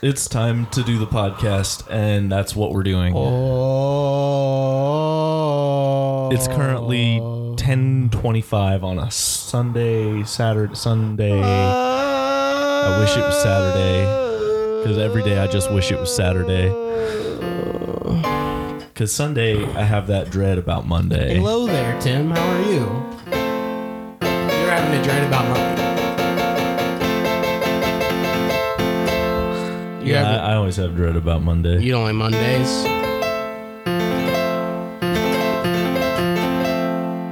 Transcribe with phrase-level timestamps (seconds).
[0.00, 3.14] it's time to do the podcast, and that's what we're doing.
[3.16, 3.28] Oh.
[6.30, 7.18] It's currently
[7.56, 11.40] 10:25 on a Sunday, Saturday, Sunday.
[11.42, 14.04] I wish it was Saturday
[14.78, 16.68] because every day I just wish it was Saturday.
[18.92, 21.36] Because Sunday I have that dread about Monday.
[21.36, 22.30] Hello there, Tim.
[22.30, 22.86] How are you?
[23.30, 25.87] You're having a dread about Monday.
[30.08, 31.82] You, Yeah, have, I, I always have dread about Monday.
[31.82, 32.86] you don't like Mondays?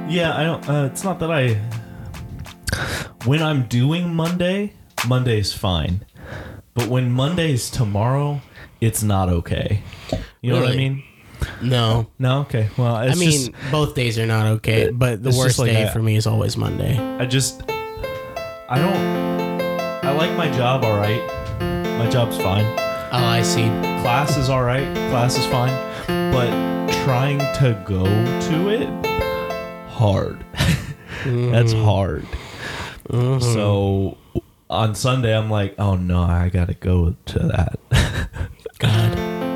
[0.09, 0.69] Yeah, I don't.
[0.69, 1.55] Uh, it's not that I.
[3.25, 4.73] When I'm doing Monday,
[5.07, 6.05] Monday's fine,
[6.75, 8.41] but when Monday's tomorrow,
[8.79, 9.81] it's not okay.
[10.41, 10.77] You know what I Really?
[10.89, 11.03] mean?
[11.61, 12.07] No.
[12.19, 12.41] No.
[12.41, 12.69] Okay.
[12.77, 15.89] Well, I mean, just, both days are not okay, but the it's worst like day
[15.91, 16.97] for me is always Monday.
[17.19, 17.63] I just,
[18.69, 18.95] I don't.
[20.05, 20.85] I like my job.
[20.85, 21.21] All right,
[22.07, 22.63] my job's fine.
[23.11, 23.65] Oh, I see.
[24.01, 24.85] Class is all right.
[25.09, 25.73] Class is fine,
[26.31, 26.49] but
[27.03, 28.87] trying to go to it,
[29.89, 30.39] hard.
[30.53, 31.83] That's mm-hmm.
[31.83, 32.25] hard.
[33.09, 33.41] Mm-hmm.
[33.53, 34.17] So
[34.69, 37.77] on Sunday, I'm like, oh no, I gotta go to that.
[38.79, 39.46] God.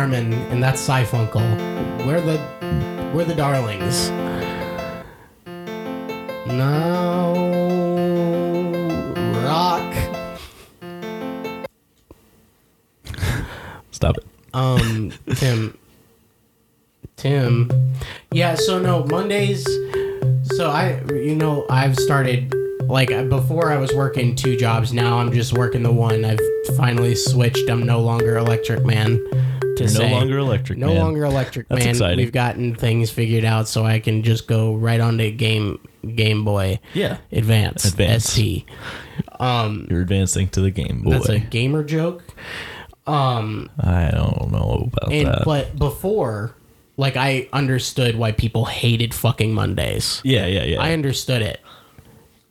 [0.00, 2.06] And that's Cyfunkel.
[2.06, 2.40] We're the
[3.14, 4.08] we're the darlings.
[6.46, 7.34] Now
[9.44, 9.94] rock.
[13.90, 14.26] Stop it.
[14.54, 15.76] Um, Tim.
[17.16, 17.70] Tim.
[18.32, 19.66] Yeah, so no, Mondays.
[20.56, 24.94] So I, you know, I've started, like, before I was working two jobs.
[24.94, 26.24] Now I'm just working the one.
[26.24, 26.40] I've
[26.78, 27.68] finally switched.
[27.68, 29.20] I'm no longer Electric Man.
[29.88, 30.78] To no longer electric.
[30.78, 30.96] No man.
[30.98, 31.90] longer Electric That's Man.
[31.90, 32.16] exciting.
[32.18, 35.78] We've gotten things figured out so I can just go right onto Game
[36.14, 38.24] Game Boy Yeah, Advance, Advance.
[38.30, 38.64] ST.
[39.38, 41.12] Um, you're advancing to the game boy.
[41.12, 42.22] that's a gamer joke.
[43.06, 45.42] Um, I don't know about And that.
[45.44, 46.54] but before,
[46.96, 50.20] like I understood why people hated fucking Mondays.
[50.24, 50.80] yeah, yeah, yeah.
[50.80, 51.60] I understood it.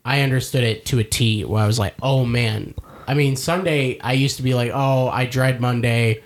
[0.05, 1.43] I understood it to a T.
[1.45, 2.73] Where I was like, oh man.
[3.07, 3.99] I mean, Sunday.
[4.01, 6.23] I used to be like, oh, I dread Monday.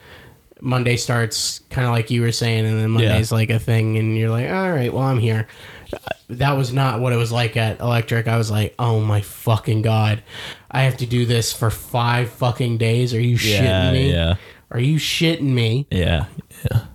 [0.66, 4.18] Monday starts kind of like you were saying, and then Monday's like a thing, and
[4.18, 5.46] you're like, all right, well, I'm here.
[5.94, 5.97] Uh,
[6.29, 8.29] that was not what it was like at Electric.
[8.29, 10.23] I was like, oh my fucking god,
[10.72, 13.13] I have to do this for five fucking days.
[13.13, 14.12] Are you yeah, shitting me?
[14.13, 14.35] yeah,
[14.72, 15.85] Are you shitting me?
[15.91, 16.28] yeah,
[16.72, 16.85] yeah.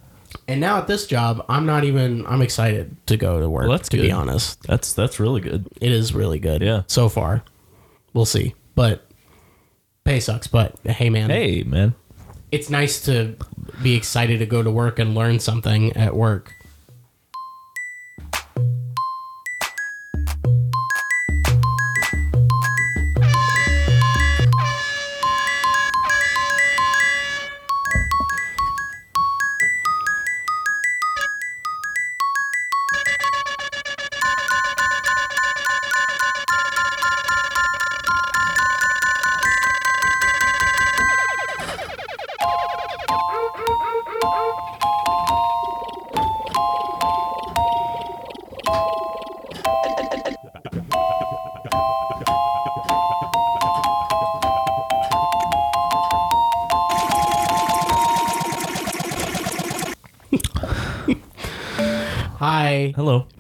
[0.49, 2.27] And now at this job, I'm not even.
[2.27, 3.69] I'm excited to go to work.
[3.69, 5.69] Well, that's to be honest, That's that's really good.
[5.79, 6.63] it is really good.
[6.63, 6.85] Yeah.
[6.87, 7.45] So far,
[8.15, 8.55] we'll see.
[8.75, 9.07] But
[10.05, 10.47] pay sucks.
[10.47, 11.95] But hey, man, Hey, man.
[12.51, 13.37] It's nice to
[13.83, 16.55] be excited to go to work and learn something at work.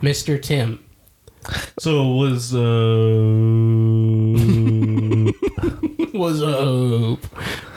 [0.08, 0.40] Mr.
[0.40, 0.82] Tim.
[1.78, 2.58] So was uh
[6.14, 7.18] Was up?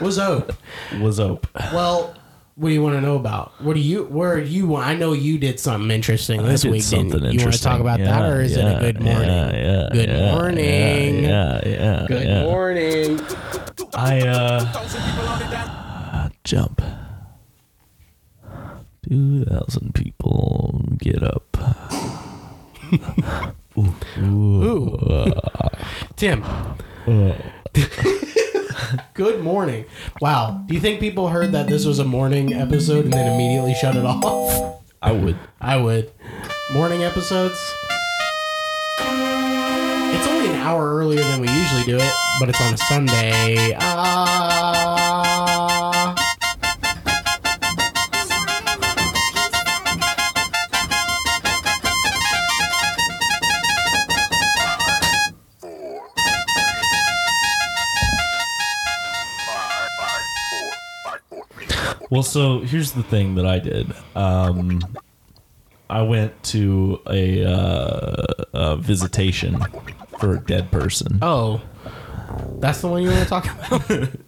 [0.00, 0.52] Was up?
[0.98, 1.46] was up.
[1.74, 2.14] Well,
[2.54, 3.52] what do you want to know about?
[3.62, 4.04] What do you?
[4.04, 4.86] Where do you want?
[4.86, 6.88] I know you did something interesting this I did week.
[6.88, 7.38] didn't something you?
[7.38, 8.06] You want to talk interesting.
[8.06, 9.28] about that, or is it Yeah, a good morning?
[9.28, 9.88] Yeah, yeah.
[9.92, 11.24] Good yeah, morning.
[11.24, 12.06] Yeah, yeah, yeah.
[12.08, 12.42] Good yeah.
[12.44, 13.20] morning.
[13.94, 16.80] I uh jump.
[19.08, 21.56] Two thousand people get up.
[23.78, 25.32] ooh, ooh.
[26.16, 26.44] Tim.
[29.14, 29.86] Good morning.
[30.22, 30.62] Wow.
[30.68, 33.96] Do you think people heard that this was a morning episode and then immediately shut
[33.96, 34.80] it off?
[35.02, 35.36] I would.
[35.60, 36.12] I would.
[36.72, 37.58] Morning episodes.
[39.00, 43.76] It's only an hour earlier than we usually do it, but it's on a Sunday.
[43.80, 44.31] Ah.
[62.12, 63.90] Well, so here's the thing that I did.
[64.14, 64.82] Um,
[65.88, 69.58] I went to a, uh, a visitation
[70.20, 71.20] for a dead person.
[71.22, 71.62] Oh,
[72.58, 74.08] that's the one you want to talk about.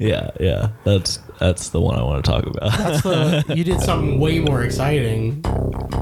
[0.00, 0.70] Yeah, yeah.
[0.82, 2.76] That's that's the one I want to talk about.
[2.76, 5.44] That's the you did something way more exciting.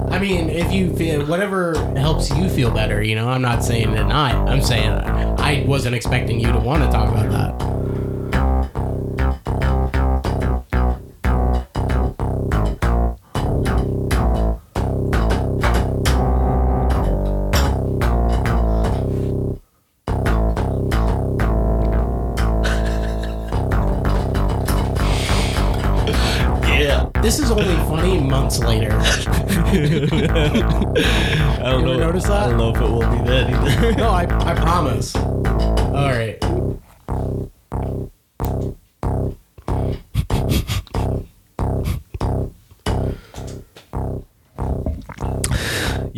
[0.09, 3.29] I mean, if you feel whatever helps you feel better, you know.
[3.29, 4.35] I'm not saying that not.
[4.49, 7.76] I'm saying I wasn't expecting you to want to talk about that.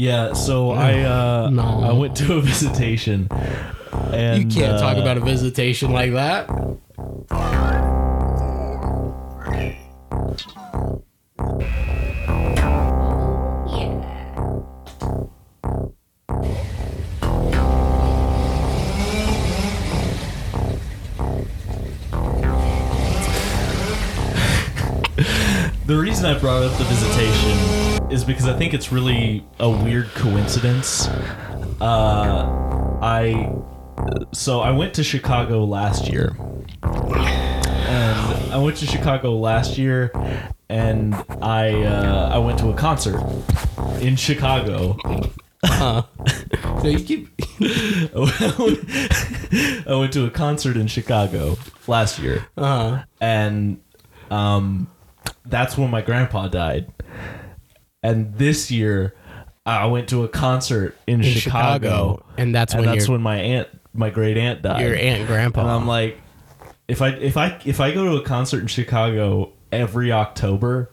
[0.08, 0.32] Yeah.
[0.32, 1.82] So I uh, No.
[1.90, 3.28] I went to a visitation.
[4.12, 6.48] And, You can't talk uh, about a visitation like that.
[25.88, 30.08] The reason I brought up the visitation is because I think it's really a weird
[30.08, 31.08] coincidence.
[31.80, 33.50] Uh, I
[34.32, 36.36] so I went to Chicago last year,
[36.82, 40.12] and I went to Chicago last year,
[40.68, 43.22] and I uh, I went to a concert
[44.02, 44.98] in Chicago.
[45.62, 46.02] Uh-huh.
[46.82, 47.30] So you keep.
[48.12, 48.28] Well
[49.88, 51.56] I went to a concert in Chicago
[51.86, 53.04] last year, Uh, huh.
[53.22, 53.80] and
[54.30, 54.86] um,
[55.48, 56.92] that's when my grandpa died.
[58.02, 59.14] And this year,
[59.66, 61.86] I went to a concert in, in Chicago,
[62.20, 64.80] Chicago, and that's and when that's when my aunt, my great aunt, died.
[64.86, 65.62] your aunt grandpa.
[65.62, 66.18] and I'm like,
[66.86, 70.90] if I if I if I go to a concert in Chicago every October.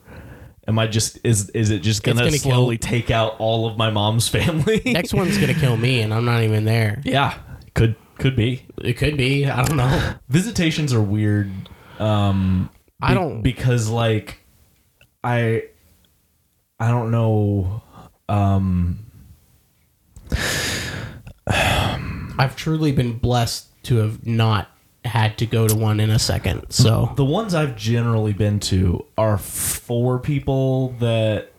[0.67, 3.77] Am I just is is it just gonna, gonna kill- slowly take out all of
[3.77, 4.81] my mom's family?
[4.83, 7.03] Next one's gonna kill me, and I'm not even there.
[7.05, 7.37] yeah,
[7.75, 8.65] could could be.
[8.81, 9.45] It could be.
[9.45, 10.13] I don't know.
[10.27, 11.51] visitations are weird
[11.99, 14.39] um I don't- because like
[15.25, 15.63] i
[16.79, 17.81] i don't know
[18.29, 18.99] um
[22.37, 24.69] I've truly been blessed to have not
[25.05, 26.69] had to go to one in a second.
[26.71, 31.51] So the ones i've generally been to are for people that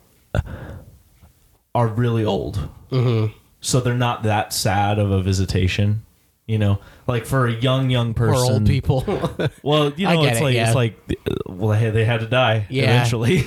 [1.74, 3.32] are really old Mhm.
[3.60, 6.04] so they're not that sad of a visitation
[6.46, 9.04] you know like for a young young person for old people.
[9.62, 10.66] well you know it's it, like yeah.
[10.66, 10.96] it's like
[11.46, 12.84] well they had, they had to die Yeah.
[12.84, 13.44] eventually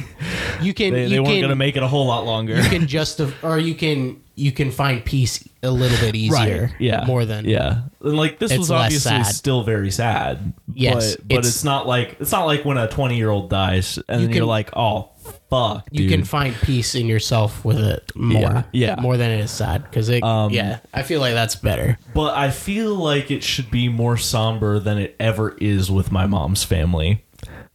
[0.61, 2.69] you can they, you they weren't can gonna make it a whole lot longer you
[2.69, 6.71] can just or you can you can find peace a little bit easier.
[6.79, 7.03] Yeah.
[7.05, 7.81] More than yeah.
[8.01, 9.25] And like this was obviously sad.
[9.25, 10.53] still very sad.
[10.73, 13.49] Yes, But, but it's, it's- not like it's not like when a twenty year old
[13.49, 15.09] dies and You you're like, oh
[15.49, 15.87] fuck.
[15.91, 16.11] you dude.
[16.11, 18.41] can find peace in yourself with it more.
[18.41, 18.95] Yeah, yeah.
[18.99, 20.23] More than it is sad because it.
[20.23, 21.97] Um, yeah, I feel like that's better.
[22.13, 26.25] But I feel like it should be more somber than it ever is with my
[26.27, 27.23] mom's family.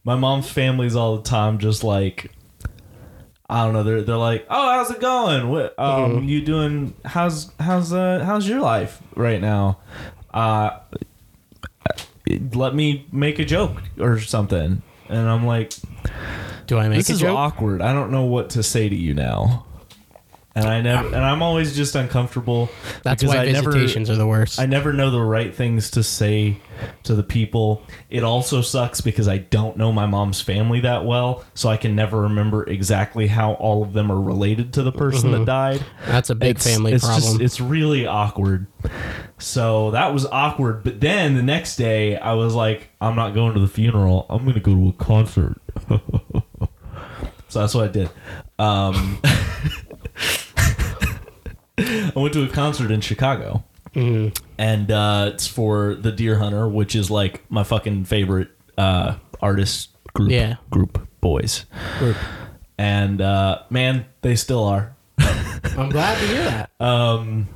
[0.03, 2.31] My mom's family's all the time just like
[3.49, 3.83] I don't know.
[3.83, 5.49] They're they're like, oh, how's it going?
[5.49, 6.27] What um, Mm-hmm.
[6.27, 6.93] you doing?
[7.05, 9.79] How's how's uh how's your life right now?
[10.33, 10.79] Uh,
[12.53, 15.73] let me make a joke or something, and I'm like,
[16.67, 17.37] Do I make this a is joke?
[17.37, 17.81] awkward.
[17.81, 19.65] I don't know what to say to you now,
[20.55, 22.69] and I never and I'm always just uncomfortable.
[23.03, 24.59] That's because why I never- visitations are the worst.
[24.59, 26.57] I never know the right things to say
[27.03, 27.83] to the people.
[28.09, 31.95] It also sucks because I don't know my mom's family that well, so I can
[31.95, 35.45] never remember exactly how all of them are related to the person that mm-hmm.
[35.45, 35.85] died.
[36.07, 37.33] that's a big It's- family it's problem.
[37.33, 38.67] Just, it's really awkward.
[39.37, 40.83] So that was awkward.
[40.83, 44.25] But then the next day, I was like, I'm not going to the funeral.
[44.29, 45.61] I'm going to go to a concert.
[47.55, 48.09] so that's what I did.
[48.59, 49.17] Um,
[51.77, 54.37] I went to a concert in Chicago Mhm.
[54.57, 59.91] and uh, it's for the Deer Hunter, which is like my fucking favorite uh, artist
[60.13, 60.31] group.
[60.31, 60.55] Yeah.
[60.69, 61.65] group boys,
[61.99, 62.17] Group.
[62.77, 64.93] and uh, man, they still are.
[65.19, 66.69] I'm glad to hear that.
[66.85, 67.47] Um,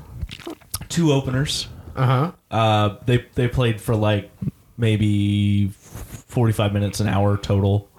[0.88, 1.68] two openers.
[1.98, 2.32] Uh huh.
[2.50, 4.32] Uh, they they played for like
[4.78, 7.90] maybe forty five minutes, an hour total,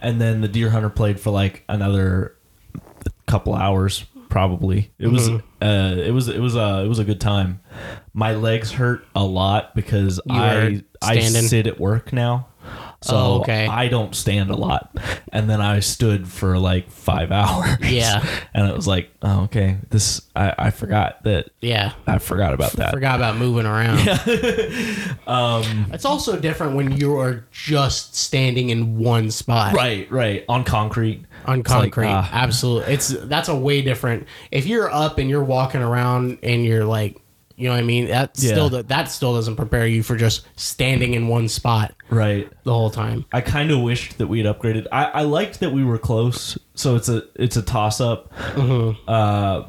[0.00, 2.36] and then the Deer Hunter played for like another
[3.26, 4.90] couple hours probably.
[4.98, 7.60] It was uh, it was it was a it was a good time.
[8.12, 12.48] My legs hurt a lot because I I sit at work now.
[13.00, 13.66] So Oh, okay.
[13.68, 14.90] I don't stand a lot.
[15.32, 17.78] And then I stood for like five hours.
[17.88, 18.26] Yeah.
[18.52, 21.92] And it was like, oh, okay, this, I, I forgot that, Yeah.
[22.08, 22.90] I forgot about that.
[22.92, 24.00] Forgot about moving around.
[25.26, 30.44] um, it's also different when you are just standing in one spot Right, right.
[30.48, 31.24] On concrete.
[31.46, 32.08] on It's like, concrete.
[32.08, 32.28] ah.
[32.32, 34.26] Absolutely, it's that's a way different.
[34.50, 37.20] If you're up and you're walking around and you're like,
[37.58, 38.52] you know what I mean, that Yeah.
[38.52, 42.48] still that still doesn't prepare you for just standing in one spot right.
[42.62, 43.24] the whole time.
[43.32, 44.86] I kind of wished that we had upgraded.
[44.92, 48.32] I, I liked that we were close, so it's a it's a toss up.
[49.08, 49.64] Uh,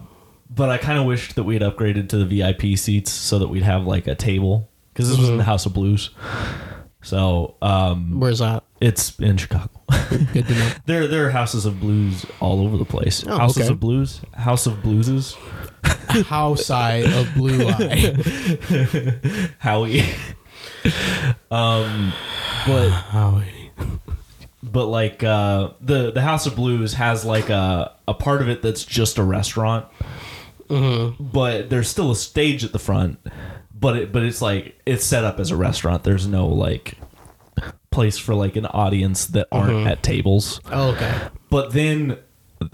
[0.52, 3.48] but I kind of wished that we had upgraded to the VIP seats so that
[3.48, 6.12] we'd have like a table because this was in the House of Blues.
[7.02, 8.64] So um, Where's that?
[8.82, 9.70] it's in Chicago.
[10.34, 10.72] Good to know.
[10.86, 13.26] there there are houses of blues all over the place.
[13.26, 13.72] Oh, houses okay.
[13.72, 15.36] of blues, House of Blueses,
[15.84, 19.50] House eye of blue eye.
[19.60, 20.02] Howie.
[21.52, 22.14] um,
[22.66, 23.72] but Howie.
[24.64, 28.62] but like uh, the the House of Blues has like a a part of it
[28.62, 29.86] that's just a restaurant,
[30.70, 33.20] but there's still a stage at the front.
[33.74, 36.04] But it but it's like it's set up as a restaurant.
[36.04, 36.98] There's no like
[37.92, 40.60] place for like an audience that aren't at tables.
[40.72, 41.30] Oh, okay.
[41.50, 42.18] But then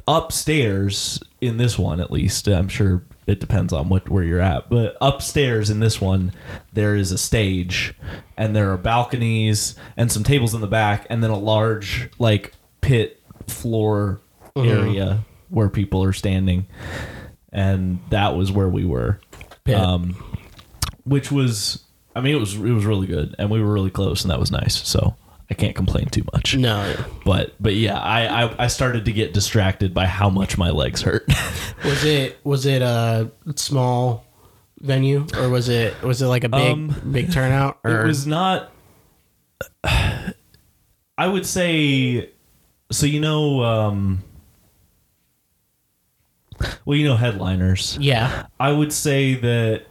[0.07, 4.69] upstairs in this one, at least, I'm sure it depends on what where you're at.
[4.69, 6.33] But upstairs in this one,
[6.73, 7.93] there is a stage,
[8.37, 12.53] and there are balconies and some tables in the back, and then a large like
[12.81, 14.21] pit floor
[14.55, 16.67] area where people are standing,
[17.51, 19.19] and that was where we were.
[19.63, 19.75] Pit.
[19.75, 20.15] Um,
[21.05, 21.83] which was,
[22.15, 24.39] I mean, it was it was really good, and we were really close, and that
[24.39, 24.75] was nice.
[24.87, 25.15] So
[25.49, 26.55] I can't complain too much.
[26.55, 26.95] No.
[27.23, 31.01] but but yeah I, I i started to get distracted by how much my legs
[31.03, 31.25] hurt.
[31.83, 34.25] Was it was it a small
[34.79, 38.01] venue or was it was it like a big Um, big turnout or?
[38.03, 38.71] it was not
[39.83, 42.29] i would say
[42.91, 44.23] so you know um
[46.85, 47.97] well you know headliners.
[47.99, 48.45] Yeah.
[48.59, 49.83] I would say that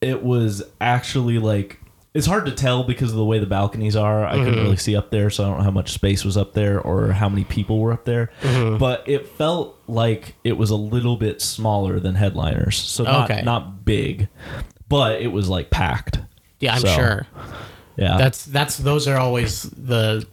[0.00, 1.79] it was actually like
[2.12, 4.26] it's hard to tell because of the way the balconies are.
[4.26, 6.54] I couldn't really see up there, so I don't know how much space was up
[6.54, 8.30] there or how many people were up there.
[8.42, 13.42] But it felt like it was a little bit smaller than headliners, so not Okay.
[13.42, 14.28] not big,
[14.88, 16.18] but it was like packed.
[16.58, 17.26] yeah I'm So, sure
[17.96, 20.26] Yeah, that's that's those are always the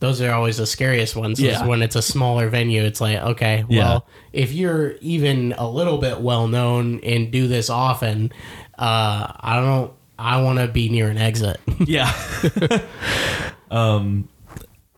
[0.00, 1.64] those are always the scariest ones Yeah.
[1.66, 3.84] when it's a smaller venue it's like okay Yeah.
[3.84, 8.30] well if you're even a little bit well known and do this often
[8.78, 12.12] uh I don't I want to be near an exit yeah.
[13.70, 14.28] um,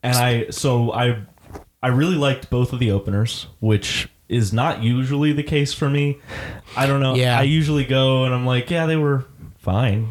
[0.03, 1.23] and I so I
[1.83, 6.19] I really liked both of the openers, which is not usually the case for me.
[6.77, 7.15] I don't know.
[7.15, 7.39] Yeah.
[7.39, 9.25] I usually go and I'm like, yeah, they were
[9.59, 10.11] fine,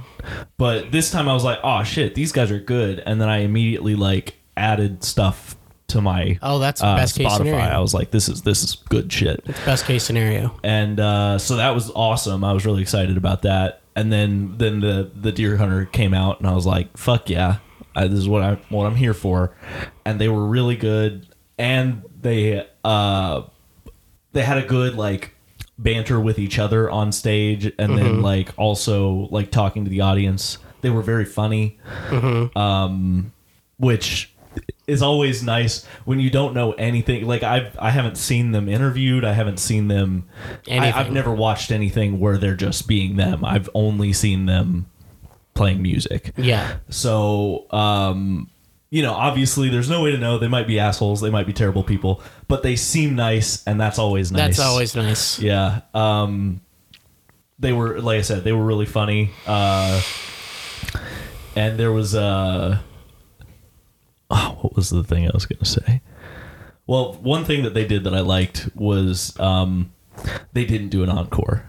[0.58, 3.38] but this time I was like, oh shit, these guys are good, and then I
[3.40, 5.56] immediately like added stuff
[5.88, 7.72] to my oh that's uh, best case Spotify.
[7.72, 11.38] I was like, this is this is good shit It's best case scenario and uh,
[11.38, 12.44] so that was awesome.
[12.44, 13.82] I was really excited about that.
[13.96, 17.58] And then then the the deer hunter came out, and I was like, "Fuck yeah,
[17.96, 19.56] I, this is what I what I'm here for."
[20.04, 23.44] And they were really good, and they uh
[24.34, 25.34] they had a good like
[25.78, 30.58] banter with each other on stage, and then like also like talking to the audience.
[30.82, 31.80] They were very funny,
[32.56, 33.32] um,
[33.78, 34.35] which
[34.88, 37.26] is always nice when you don't know anything.
[37.26, 39.26] Like I've I haven't seen them interviewed.
[39.26, 40.28] I haven't seen them.
[40.70, 43.44] I, I've never watched anything where they're just being them.
[43.44, 44.88] I've only seen them
[45.56, 46.34] playing music.
[46.38, 48.50] yeah So, um,
[48.92, 50.38] you know, obviously, there's no way to know.
[50.38, 51.20] They might be assholes.
[51.20, 54.58] They might be terrible people, but they seem nice, and that's always nice.
[54.58, 55.82] that's always nice Yeah.
[55.94, 56.62] Um,
[57.58, 59.32] they were, like I said, they were really funny.
[59.48, 60.02] Uh,
[61.56, 62.80] and there was, uh,
[64.30, 66.02] oh, what was the thing I was going to say?
[66.88, 69.92] Well, one thing that they did that I liked was um,
[70.54, 71.66] they didn't do an encore,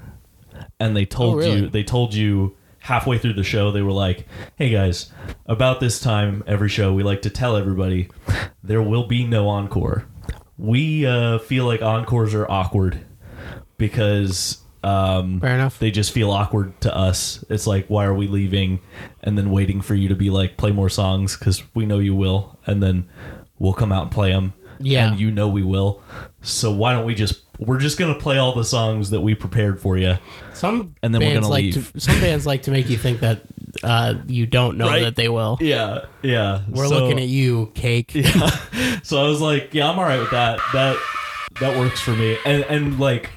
[0.78, 1.60] and they told Oh, really?
[1.62, 5.10] you they told you halfway through the show they were like, "Hey guys,
[5.46, 8.08] about this time every show we like to tell everybody
[8.62, 10.06] there will be no encore.
[10.58, 13.04] We uh, feel like encores are awkward
[13.78, 17.44] because." Um, fair enough they just feel awkward to us.
[17.50, 18.80] It's like, why are we leaving
[19.22, 22.14] and then waiting for you to be like, play more songs because we know you
[22.14, 23.08] will, and then
[23.58, 24.52] we'll come out and play them.
[24.78, 25.08] Yeah.
[25.08, 26.02] and you know we will.
[26.42, 27.42] So why don't we just?
[27.58, 30.16] We're just gonna play all the songs that we prepared for you.
[30.52, 31.92] Some And then we're gonna like leave.
[31.92, 33.40] To, some bands like to make you think that
[33.82, 35.02] uh, you don't know Right.
[35.04, 35.56] that they will.
[35.62, 36.60] Yeah, yeah.
[36.68, 38.14] We're So- looking at you, cake.
[38.14, 38.50] Yeah.
[39.02, 40.58] So I was like, yeah, I'm all right with that.
[40.74, 40.96] That
[41.60, 42.36] that works for me.
[42.44, 43.30] And and like,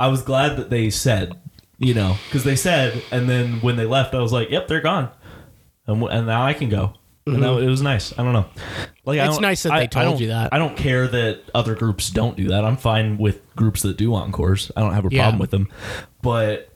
[0.00, 1.38] I was glad that they said,
[1.78, 4.80] you know, because they said, and then when they left, I was like, yep, they're
[4.80, 5.10] gone,
[5.86, 6.94] and and now I can go.
[7.26, 8.12] and that, it was nice.
[8.18, 8.46] I don't know.
[9.04, 10.52] Like It's don't- nice that I- they told you that.
[10.52, 12.64] I don't care that other groups don't do that.
[12.64, 14.72] I'm fine with groups that do encores.
[14.76, 15.24] I don't have a Yeah.
[15.24, 15.68] problem with them.
[16.22, 16.72] But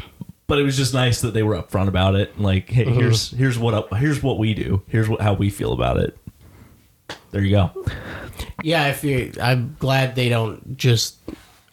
[0.46, 2.38] but it was just nice that they were upfront about it.
[2.38, 2.94] Like, hey, Mm-hmm.
[3.00, 4.82] here's here's what up, here's what we do.
[4.86, 6.16] Here's what how we feel about it.
[7.30, 7.70] There you go.
[8.62, 11.16] Yeah, if you, I'm glad they don't just.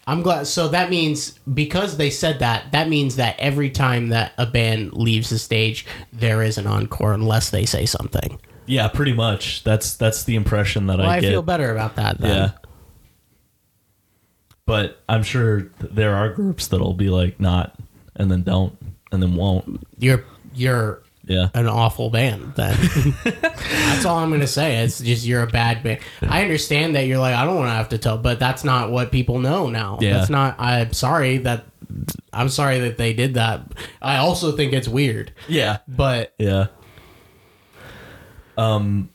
[0.08, 0.48] I'm glad.
[0.48, 4.93] So that means because they said that, that means that every time that a band
[4.93, 8.39] leaves the stage, there is an encore unless they say something.
[8.65, 9.63] Yeah, pretty much.
[9.63, 11.29] That's that's the impression that Well, I I, get.
[11.29, 12.17] I feel better about that.
[12.20, 12.36] Then.
[12.36, 12.51] Yeah.
[14.65, 17.75] But I'm sure there are groups that'll be like not
[18.15, 18.77] and then don't
[19.12, 19.86] and then won't.
[19.98, 21.50] you're you're Yeah.
[21.54, 22.54] an awful band.
[22.56, 22.78] Then
[23.24, 24.78] that's all I'm gonna say.
[24.84, 26.00] It's just you're a bad band.
[26.22, 28.92] I understand that you're like I don't want to have to tell, but that's not
[28.92, 29.98] what people know now.
[30.02, 30.14] Yeah.
[30.18, 30.56] That's not.
[30.60, 31.66] I'm sorry that.
[32.34, 33.62] I'm sorry that they did that.
[34.02, 35.80] I also think it's weird, Yeah.
[35.88, 36.68] but Yeah.
[38.58, 39.10] Um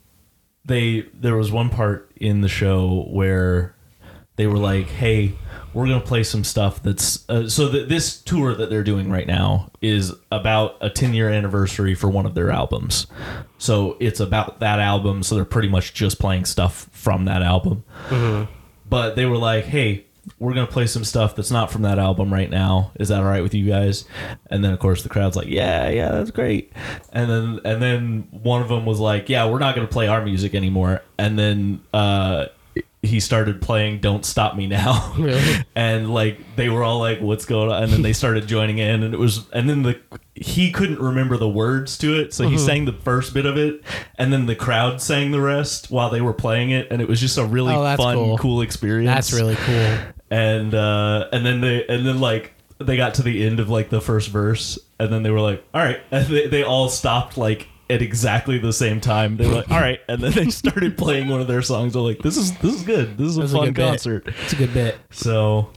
[0.64, 3.74] they there was one part in the show where
[4.36, 5.32] they were like, "Hey,
[5.76, 9.10] we're going to play some stuff that's uh, so that this tour that they're doing
[9.10, 13.06] right now is about a 10 year anniversary for one of their albums.
[13.58, 17.84] So it's about that album, so they're pretty much just playing stuff from that album.
[18.88, 20.06] But they were like, "Hey,
[20.38, 22.92] we're gonna play some stuff that's not from that album right now.
[22.98, 24.06] Is that all right with you guys?"
[24.50, 26.72] And then of course the crowd's like, "Yeah, yeah, that's great."
[27.12, 30.22] And then and then one of them was like, "Yeah, we're not gonna play our
[30.24, 32.46] music anymore." And then uh,
[33.06, 35.64] he started playing "Don't Stop Me Now," Really?
[35.74, 39.02] and like they were all like, "What's going on?" And then they started joining in,
[39.02, 39.98] and it was and then the
[40.34, 42.52] he couldn't remember the words to it, so Mm-hmm.
[42.52, 43.82] he sang the first bit of it,
[44.18, 47.20] and then the crowd sang the rest while they were playing it, and it was
[47.20, 48.38] just a really Oh, fun, cool.
[48.38, 49.98] cool experience that's really cool.
[50.30, 53.88] and uh and then they and then like they got to the end of like
[53.88, 57.38] the first verse and then they were like all right and they, they all stopped
[57.38, 60.98] like at exactly the same time they were like all right and then they started
[60.98, 63.48] playing one of their songs they're like this is this is good this is a
[63.48, 63.86] fun good bit.
[63.88, 64.98] concert It's a good bit.
[65.10, 65.70] so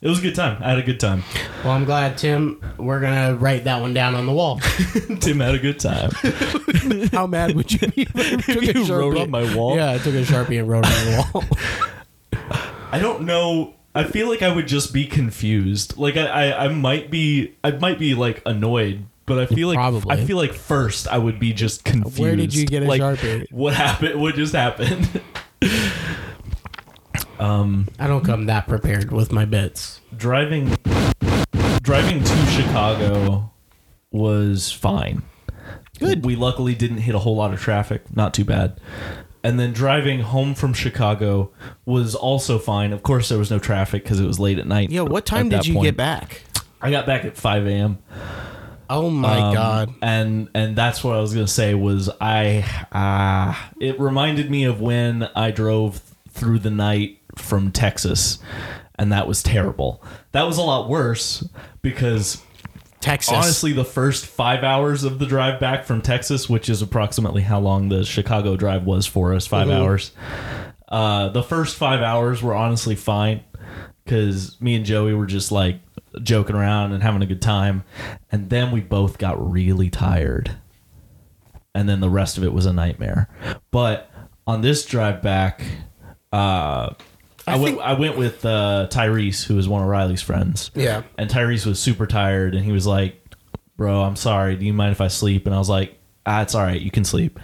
[0.00, 1.24] it was a good time i had a good time
[1.64, 2.60] Well, I'm glad, Tim.
[2.78, 4.58] We're gonna write that one down on the wall.
[5.20, 6.10] tim had a good time
[7.12, 8.02] How mad would you be?
[8.02, 9.74] if I took a You wrote on my wall?
[9.76, 11.44] Yeah, I took a sharpie and wrote on the wall.
[12.92, 16.68] i don't know i feel like i would just be confused like i i, I
[16.68, 20.16] might be i might be like annoyed but I feel like Probably.
[20.16, 22.18] I feel like first I would be just confused.
[22.18, 23.52] Where did you get a like, Sharpie?
[23.52, 24.20] What happened?
[24.20, 25.20] What just happened?
[27.38, 30.00] um, I don't come that prepared with my bits.
[30.16, 30.76] driving
[31.82, 33.52] driving to Chicago
[34.10, 35.22] was fine.
[35.98, 36.24] Good.
[36.24, 38.80] We luckily didn't hit a whole lot of traffic, not too bad.
[39.42, 41.52] And then driving home from Chicago
[41.84, 42.92] was also fine.
[42.92, 44.90] Of course, there was no traffic because it was late at night.
[44.90, 45.02] Yeah.
[45.02, 45.84] what time did you point.
[45.84, 46.42] get back?
[46.80, 47.98] I got back at five a.m.
[48.88, 49.94] Oh my Um, god.
[50.02, 54.80] And and that's what I was gonna say was I uh, it reminded me of
[54.80, 58.38] when I drove through the night from Texas,
[58.98, 60.02] and that was terrible.
[60.32, 61.46] That was a lot worse
[61.82, 62.42] because
[63.00, 63.32] Texas.
[63.34, 67.60] honestly, the first five hours of the drive back from Texas, which is approximately how
[67.60, 70.10] long the Chicago drive was for us, 5 hours.
[70.88, 73.42] Uh, the first five hours were honestly fine
[74.04, 75.80] because me and Joey were just like
[76.22, 77.84] joking around and having a good time,
[78.32, 80.50] and then we both got really tired,
[81.74, 83.28] and then the rest of it was a nightmare.
[83.70, 84.10] But
[84.46, 85.62] on this drive back,
[86.32, 86.90] uh,
[87.46, 87.64] I, went.
[87.76, 90.70] think- I went with uh, Tyrese, who is one of Riley's friends.
[90.74, 91.02] Yeah.
[91.18, 93.20] And Tyrese was super tired, and he was like,
[93.76, 94.56] "Bro, I'm sorry.
[94.56, 96.80] Do you mind if I sleep?" And I was like, "Ah, it's all right.
[96.80, 97.38] You can sleep."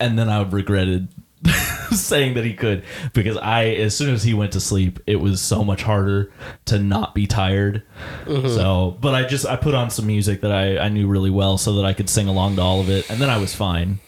[0.00, 1.08] And then I regretted
[1.92, 5.40] saying that he could because I, as soon as he went to sleep, it was
[5.40, 6.32] so much harder
[6.66, 7.82] to not be tired.
[8.26, 11.58] So, but I just I put on some music that I I knew really well
[11.58, 14.00] so that I could sing along to all of it, and then I was fine.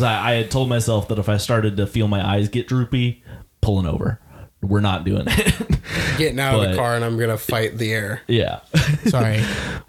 [0.00, 3.22] I, I had told myself that if I started to feel my eyes get droopy,
[3.60, 4.18] pulling over.
[4.62, 5.78] We're not doing it.
[6.18, 8.22] Getting out of the car and I'm gonna fight the air.
[8.28, 8.60] yeah.
[9.06, 9.42] Sorry.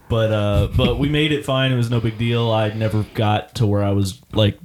[0.10, 3.56] but uh but we made it fine it was no big deal i never got
[3.56, 4.58] to where i was like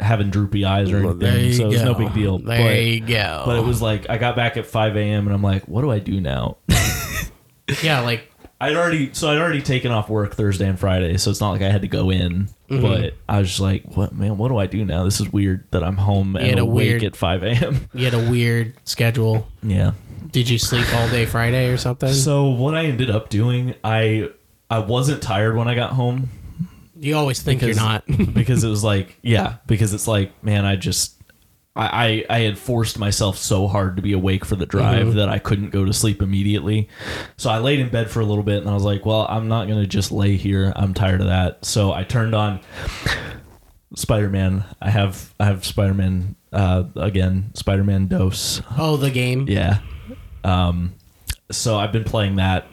[0.00, 3.42] having droopy eyes or anything so it was no big deal There but, you go.
[3.46, 5.90] but it was like i got back at 5 a.m and i'm like what do
[5.90, 6.58] i do now
[7.82, 8.30] yeah, like
[8.60, 11.62] i'd already so i'd already taken off work thursday and friday so it's not like
[11.62, 12.82] i had to go in Mm-hmm.
[12.82, 15.64] but i was just like what man what do i do now this is weird
[15.70, 19.46] that i'm home and awake weird- at 5 a.m you had a weird schedule.
[19.62, 19.92] yeah
[20.32, 22.12] Did you sleep all day Friday or something?
[22.12, 24.28] so what i ended up doing i
[24.68, 26.28] i wasn't tired when i got home
[26.98, 28.04] you always think you're not.
[28.34, 31.16] because it was like yeah because it's like man i just
[31.76, 35.28] I, I I had forced myself so hard to be awake for the drive that
[35.28, 36.88] I couldn't go to sleep immediately.
[37.36, 39.46] So I laid in bed for a little bit and I was like, well, I'm
[39.46, 40.72] not going to just lay here.
[40.74, 41.64] I'm tired of that.
[41.66, 42.60] So I turned on
[43.94, 44.64] Spider Man.
[44.80, 47.50] I have I have Spider Man uh, again.
[47.54, 48.62] Spider Man Dose.
[48.78, 49.46] Oh, the game.
[49.46, 49.80] Yeah.
[50.44, 50.94] Um.
[51.50, 52.66] So I've been playing that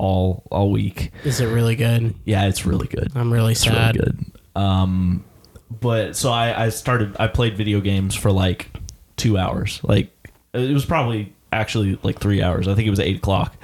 [0.00, 1.12] all all week.
[1.24, 2.14] Is it really good?
[2.24, 3.12] Yeah, it's really good.
[3.14, 3.96] I'm really It's sad.
[3.96, 4.24] really good.
[4.56, 5.24] Um,
[5.70, 7.14] but so I, I started.
[7.18, 8.70] I played video games for like
[9.16, 9.80] two hours.
[9.82, 10.10] Like
[10.54, 12.66] it was probably actually like three hours.
[12.66, 13.56] I think it was eight o'clock,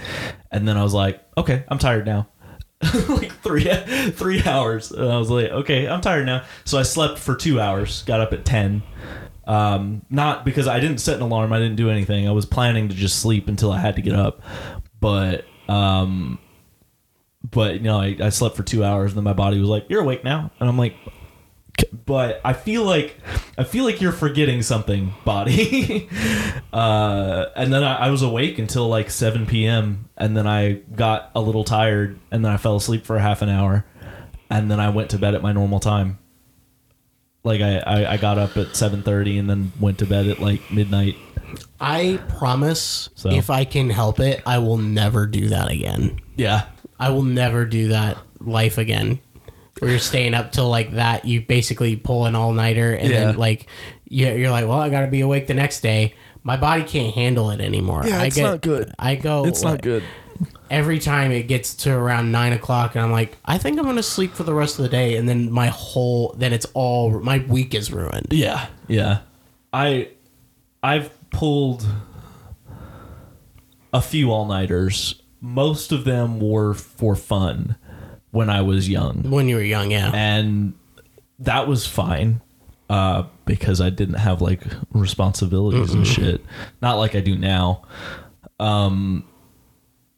[0.53, 2.29] and then I was like, okay, I'm tired now.
[3.09, 3.65] like three
[4.11, 6.45] three hours, and I was like, okay, I'm tired now.
[6.65, 8.03] So I slept for two hours.
[8.03, 8.83] Got up at ten.
[9.47, 11.53] Um, not because I didn't set an alarm.
[11.53, 12.29] I didn't do anything.
[12.29, 14.43] I was planning to just sleep until I had to get up,
[15.01, 16.39] but um,
[17.51, 19.87] but you know, I, I slept for two hours, and then my body was like,
[19.89, 20.95] "You're awake now," and I'm like,
[22.05, 23.19] "But I feel like
[23.59, 26.09] I feel like you're forgetting something, body."
[26.73, 31.31] uh, and then I, I was awake until like 7 p.m., and then I got
[31.35, 33.85] a little tired, and then I fell asleep for a half an hour,
[34.51, 36.19] and then I went to bed at my normal time.
[37.45, 40.69] Like I, I, I got up at 7:30 and then went to bed at like
[40.71, 41.17] midnight.
[41.81, 43.31] I promise, So.
[43.31, 46.21] if I can help it, I will never do that again.
[46.37, 46.63] Yeah,
[46.99, 49.21] I will never do that life again.
[49.79, 53.25] Where you're staying up till like that, you basically pull an all nighter, and Yeah.
[53.27, 53.67] then like
[54.09, 56.15] you- you're like, well, I got to be awake the next day.
[56.43, 58.05] My body can't handle it anymore.
[58.07, 58.93] Yeah, I it's not good.
[58.99, 59.45] I go.
[59.47, 60.03] It's like, good.
[60.71, 64.03] Every time it gets to around nine o'clock, and I'm like, I think I'm gonna
[64.03, 67.39] sleep for the rest of the day, and then my whole, then it's all my
[67.49, 68.29] week is ruined.
[68.31, 69.19] Yeah, yeah.
[69.73, 70.09] I
[70.83, 71.87] I've pulled
[73.93, 75.23] a few all nighters.
[75.41, 77.77] Most of them were for fun
[78.31, 80.11] when I was young, When you were young, yeah.
[80.13, 80.75] and
[81.39, 82.41] that was fine
[82.89, 86.45] uh, because I didn't have like responsibilities and shit.
[86.83, 87.83] Not like I do now.
[88.59, 89.25] Um,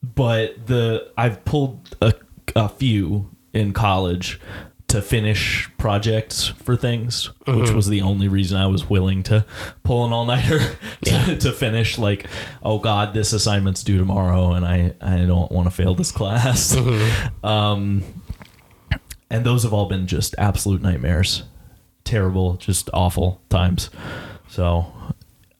[0.02, 2.14] but the I've pulled a,
[2.54, 4.40] a few in college
[4.88, 9.44] to finish projects for things, which was the only reason I was willing to
[9.82, 10.60] pull an all nighter
[11.04, 11.98] to, to finish.
[11.98, 12.26] Like,
[12.62, 16.74] oh god, this assignment's due tomorrow, and I I don't want to fail this class.
[17.44, 18.02] um,
[19.30, 21.42] and those have all been just absolute nightmares,
[22.04, 23.90] terrible, just awful times.
[24.48, 24.90] So,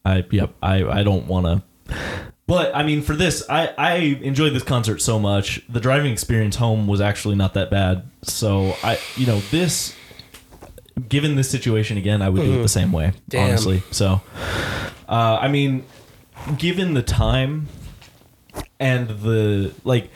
[0.06, 1.94] I yep, I I don't want to.
[2.48, 5.62] But I mean, for this, I I enjoyed this concert so much.
[5.68, 8.08] The driving experience home was actually not that bad.
[8.22, 9.94] So I, you know, this,
[11.10, 13.12] given this situation again, I would do it the same way.
[13.28, 13.50] Damn.
[13.50, 14.22] Honestly, so,
[15.06, 15.84] uh, I mean,
[16.56, 17.68] given the time
[18.80, 20.10] and the like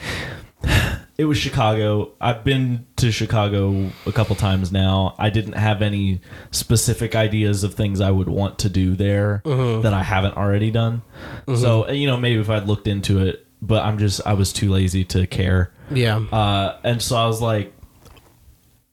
[1.23, 2.11] it was Chicago.
[2.21, 5.15] I've been to Chicago a couple times now.
[5.19, 9.93] I didn't have any specific ideas of things I would want to do there that
[9.95, 11.03] I haven't already done.
[11.47, 14.69] So, you know, maybe if I'd looked into it, but I'm just I was too
[14.71, 15.73] lazy to care.
[15.93, 16.17] yeah.
[16.19, 17.73] Uh, and so I was like,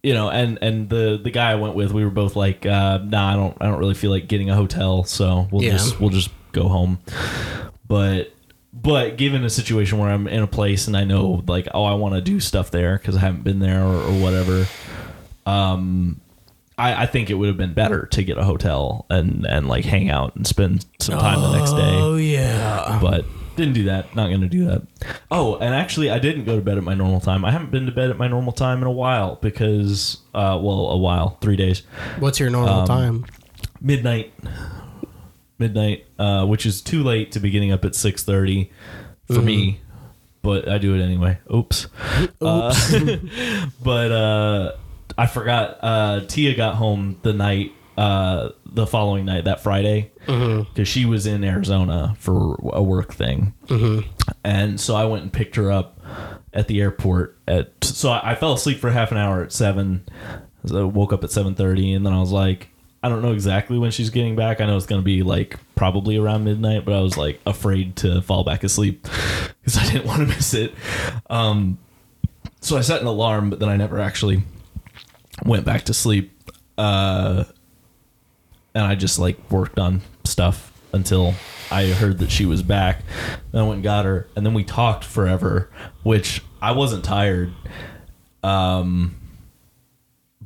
[0.03, 2.99] you know, and and the the guy I went with, we were both like, uh,
[3.03, 5.71] nah, I don't I don't really feel like getting a hotel, so we'll Yeah.
[5.71, 6.99] just we'll just go home.
[7.87, 8.33] But
[8.81, 11.93] but given a situation where I'm in a place and I know like, oh, I
[11.95, 14.65] want to do stuff there because I haven't been there or, or whatever.
[15.45, 16.21] Um,
[16.77, 19.83] I, I think it would have been better to get a hotel and and like
[19.85, 22.99] hang out and spend some time the next day Oh yeah.
[23.01, 23.25] but
[23.57, 24.15] didn't do that.
[24.15, 24.83] Not going to do that.
[25.29, 27.43] Oh, and actually, I didn't go to bed at my normal time.
[27.43, 30.85] I haven't been to bed at my normal time in a while because, uh, well,
[30.91, 31.81] a while, three days,
[32.19, 33.25] What's your Um, normal time?
[33.81, 34.31] midnight,
[35.59, 38.71] midnight, uh, which is too late to be getting up at six thirty
[39.27, 39.79] for me,
[40.41, 41.37] but I do it anyway.
[41.53, 41.87] Oops.
[42.43, 42.95] Oops.
[43.83, 44.71] but uh,
[45.17, 45.77] I forgot.
[45.81, 51.25] Uh, Tia got home the night, uh, the following night, that Friday, because she was
[51.27, 53.53] in Arizona for a work thing,
[54.43, 55.99] and so I went and picked her up
[56.53, 57.37] at the airport.
[57.47, 60.07] At so I, I fell asleep for half an hour at seven.
[60.65, 62.69] So I woke up at seven thirty, and then I was like.
[63.01, 64.59] I don't know exactly when she's getting back.
[64.59, 67.95] I know it's going to be like probably around midnight, but I was like afraid
[67.97, 69.03] to fall back asleep
[69.61, 70.73] because I didn't want to miss it.
[71.29, 71.77] Um,
[72.61, 74.43] so I set an alarm, but then I never actually
[75.45, 76.31] went back to sleep.
[76.77, 77.45] Uh,
[78.75, 81.35] and I just like worked on stuff until
[81.71, 83.03] I heard that she was back.
[83.51, 85.69] Then I went and got her, and then we talked forever,
[86.03, 87.53] which I wasn't tired.
[88.43, 89.18] Um,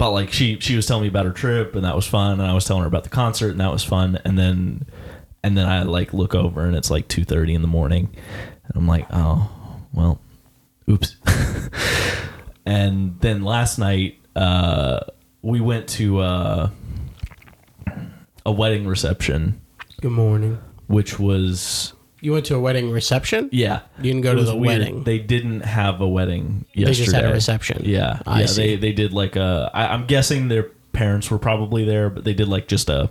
[0.03, 2.41] but like she she was telling me about her trip, and that was fun, and
[2.41, 4.85] I was telling her about the concert, and that was fun, and then
[5.43, 8.13] and then I like look over, and it's like two thirty in the morning,
[8.65, 9.49] and I'm like, oh
[9.93, 10.19] well,
[10.89, 11.15] oops.
[12.65, 14.99] and then last night uh,
[15.41, 16.69] we went to uh,
[18.45, 19.61] a wedding reception,
[20.01, 20.59] Good morning.
[20.87, 23.49] which was You went to a wedding reception?
[23.51, 23.81] yeah.
[23.97, 24.79] You didn't go to the weird.
[24.79, 25.03] wedding.
[25.03, 26.85] They didn't have a wedding yesterday.
[26.85, 27.81] They just had a reception.
[27.85, 28.45] Yeah, I yeah.
[28.47, 28.61] see.
[28.67, 29.69] They they did like a.
[29.73, 33.09] I, I'm guessing their parents were probably there, but they did like just a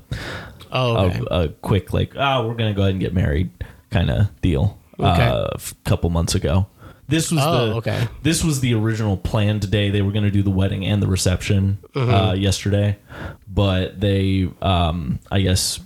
[0.72, 1.20] Oh, okay.
[1.30, 3.50] a, a quick like, ah, we're gonna go ahead and get married
[3.90, 4.78] kind of deal.
[4.98, 5.26] Okay.
[5.28, 6.66] Uh, a couple months ago.
[7.08, 8.08] This was Oh, the okay.
[8.22, 9.90] This was the original plan today.
[9.90, 12.10] They were going to do the wedding and the reception Mm-hmm.
[12.14, 12.96] uh, yesterday,
[13.48, 15.80] but they, um, I guess,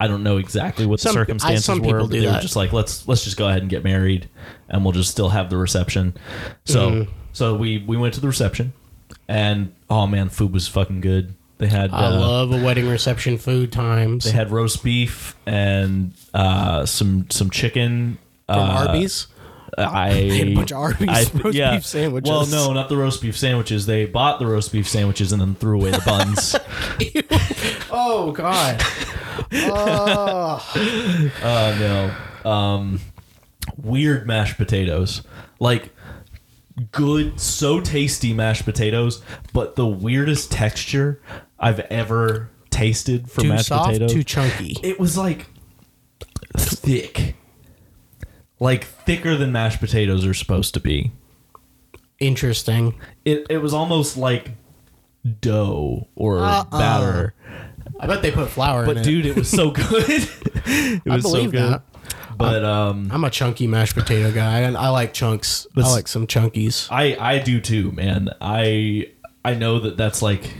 [0.00, 1.84] I don't know exactly what Some- the I- circumstances some were.
[1.84, 4.28] people do they were just like, let's let's just go ahead and get married,
[4.68, 6.14] and we'll just still have the reception.
[6.64, 7.10] So Mm-hmm.
[7.32, 8.72] so we we went to the reception,
[9.28, 11.34] and oh man, food was fucking good.
[11.58, 14.24] They had I uh, love a wedding reception food times.
[14.24, 19.26] they had roast beef and uh, some some chicken From uh, Arby's.
[19.76, 22.30] I had a bunch of Arby's roast beef sandwiches.
[22.30, 23.84] Well, no, not the roast beef sandwiches.
[23.84, 26.56] They bought the roast beef sandwiches and then threw away the buns.
[27.92, 28.82] Oh God.
[29.52, 31.32] oh.
[31.42, 32.12] uh,
[32.44, 33.00] no, um,
[33.76, 35.22] weird mashed potatoes,
[35.58, 35.90] like
[36.92, 41.20] good, so tasty mashed potatoes, but the weirdest texture
[41.58, 44.12] I've ever tasted for Too mashed soft, potatoes.
[44.12, 44.76] too chunky.
[44.82, 45.46] it was like
[46.56, 47.34] thick,
[48.60, 51.10] like thicker than mashed potatoes are supposed to be.
[52.18, 52.94] Interesting.
[53.24, 54.50] It it was almost like
[55.40, 56.64] dough or Uh-uh.
[56.70, 57.34] batter.
[58.00, 58.94] I bet they put flour in it.
[58.94, 59.04] But it.
[59.04, 60.04] dude, it was so good.
[60.08, 61.60] it was so believe good.
[61.74, 61.82] that.
[62.36, 65.66] But um, I'm a chunky mashed potato guy, and I like chunks.
[65.74, 66.88] But I s- like some chunkies.
[66.90, 68.30] I I do too, man.
[68.40, 69.10] I
[69.44, 70.50] I know that that's like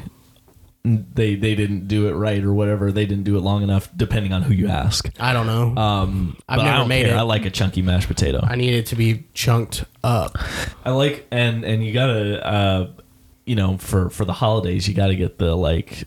[0.84, 2.90] they they didn't do it right or whatever.
[2.92, 5.08] They didn't do it long enough, depending on who you ask.
[5.18, 5.74] I don't know.
[5.80, 7.14] Um, I've but I never don't made care.
[7.14, 7.18] it.
[7.18, 8.40] I like a chunky mashed potato.
[8.42, 10.36] I need it to be chunked up.
[10.84, 12.90] I like and and you gotta uh
[13.46, 16.04] you know for for the holidays you gotta get the like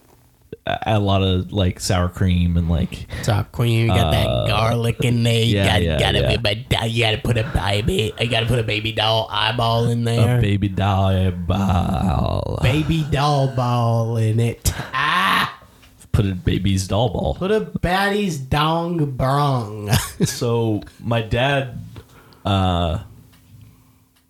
[0.66, 4.98] a, a lot of like sour cream and like Top queen, you got that garlic
[5.02, 5.44] in there.
[5.44, 6.38] You Uh, yeah, got, yeah, gotta yeah.
[6.38, 6.90] be.
[6.90, 8.14] You gotta put a baby.
[8.20, 10.38] You gotta put a baby doll eyeball in there.
[10.38, 12.60] a baby doll eyeball.
[12.62, 14.72] baby doll ball in it.
[14.94, 15.60] Ah!
[16.12, 17.34] Put a baby's doll ball.
[17.34, 19.90] Put a baddie's dong brong.
[20.28, 21.80] So my dad,
[22.46, 23.00] uh,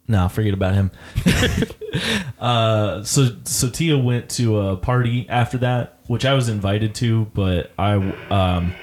[0.07, 0.91] no, forget about him.
[2.39, 7.25] uh, so so Tia went to a party after that, which I was invited to,
[7.33, 7.93] but I
[8.29, 8.73] um,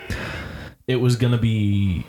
[0.86, 2.04] it was gonna be,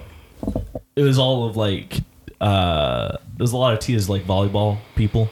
[0.96, 2.00] it was all of like,
[2.40, 5.30] uh, there's a lot of Tia's like volleyball people,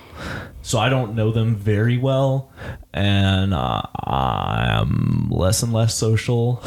[0.61, 2.51] so I don't know them very well,
[2.93, 6.55] and uh, I'm less and less social.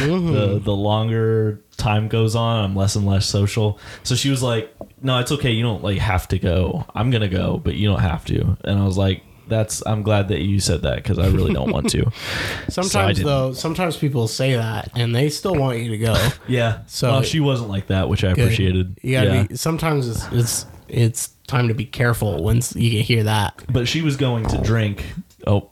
[0.00, 3.78] the the longer time goes on, I'm less and less social.
[4.04, 5.50] So she was like, "No, it's okay.
[5.50, 6.86] You don't like have to go.
[6.94, 9.82] I'm gonna go, but you don't have to." And I was like, "That's.
[9.86, 12.10] I'm glad that you said that because I really don't want to."
[12.68, 13.26] Sometimes didn't.
[13.28, 16.28] though, sometimes people say that and they still want you to go.
[16.48, 16.80] yeah.
[16.86, 18.44] So- well, she wasn't like that, which I Good.
[18.44, 18.98] appreciated.
[19.02, 19.42] You gotta yeah.
[19.44, 19.56] be.
[19.56, 23.62] Sometimes it's it's it's time to be careful when you hear that.
[23.72, 25.04] but she was going to drink.
[25.46, 25.70] Oh.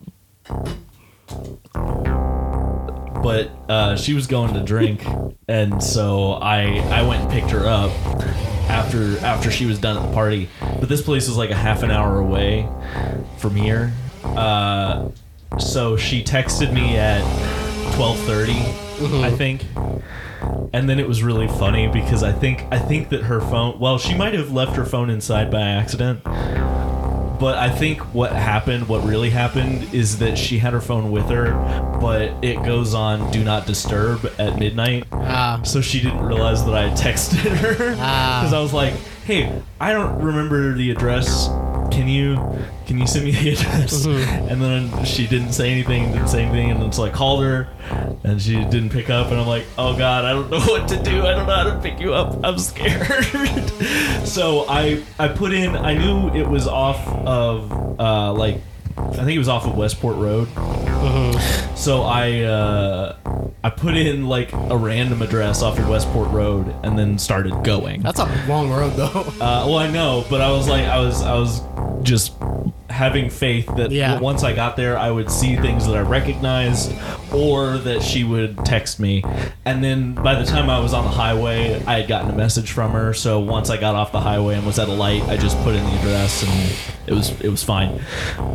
[3.25, 5.03] But uh, she was going to drink,
[5.49, 7.91] and so I I went and picked her up
[8.69, 10.51] after after she was done at the party.
[10.61, 12.69] But this place is like a half an hour away
[13.39, 13.95] from here.
[14.25, 15.09] Uh,
[15.59, 17.23] so she texted me at
[17.95, 19.65] twelve I think.
[20.75, 23.97] And then it was really funny because I think I think that her phone well,
[23.97, 26.21] she might have left her phone inside by accident.
[27.38, 31.29] But I think what happened, what really happened, is that she had her phone with
[31.31, 31.53] her,
[32.01, 35.05] but it goes on do not disturb at midnight.
[35.12, 35.61] Ah.
[35.64, 38.40] So she didn't realize that I had texted her Ah.
[38.42, 38.94] because I was like,
[39.25, 41.49] "Hey, I don't remember the address.
[41.95, 42.35] Can you
[42.87, 46.73] can you send me the address?" And then she didn't say anything, didn't say anything,
[46.73, 47.69] and then so I called her,
[48.25, 51.01] and she didn't pick up, and I'm like, "Oh God, I don't know what to
[51.01, 51.25] do.
[51.25, 52.41] I don't know how to pick you up.
[52.45, 53.25] I'm scared."
[54.25, 55.77] so I I put in.
[55.77, 58.61] I knew it was off of uh, like
[58.97, 60.49] I think it was off of Westport Road.
[61.77, 63.17] So I uh,
[63.63, 68.03] I put in like a random address off of Westport Road and then started going.
[68.03, 69.07] That's a long road though.
[69.41, 71.61] Uh, well, I know, but I was like, I was, I was
[72.03, 72.33] just
[72.91, 74.19] having faith that Yeah.
[74.21, 76.93] once I got there, I would see things that I recognized,
[77.35, 79.25] or that she would text me.
[79.64, 82.70] And then by the time I was on the highway, I had gotten a message
[82.70, 83.12] from her.
[83.12, 85.75] So once I got off the highway and was at a light, I just put
[85.75, 88.01] in the address, and it was, it was fine.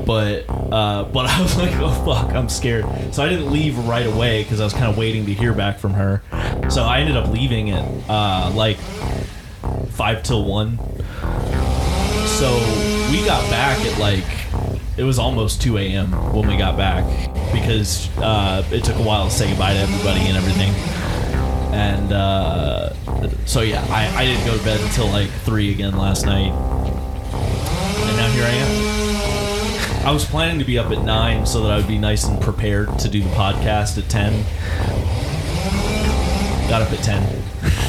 [0.05, 2.85] But, uh, but I was like, oh fuck, I'm scared.
[3.13, 5.79] So I didn't leave right away because I was kind of waiting to hear back
[5.79, 6.21] from her.
[6.69, 8.77] So I ended up leaving it, uh, like
[9.91, 10.77] five till one.
[12.27, 12.55] So
[13.11, 14.23] we got back at like
[14.99, 16.11] it was almost 2 a.m.
[16.33, 17.05] when we got back
[17.53, 20.73] because uh, it took a while to say goodbye to everybody and everything.
[21.73, 22.93] And uh,
[23.45, 28.17] so yeah, I, I didn't go to bed until like three again last night, and
[28.17, 30.07] now here I am.
[30.07, 32.41] I was planning to be up at nine so that I would be nice and
[32.41, 34.43] prepared to do the podcast at ten.
[36.69, 37.88] Got up at ten.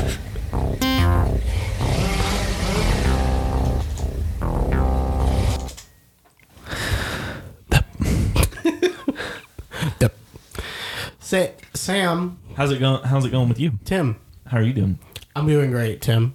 [11.30, 13.04] Say, Sam, How's it going?
[13.04, 13.78] How's it going with you?
[13.84, 14.16] Tim,
[14.46, 14.98] How are you doing?
[15.36, 16.34] I'm doing great, Tim.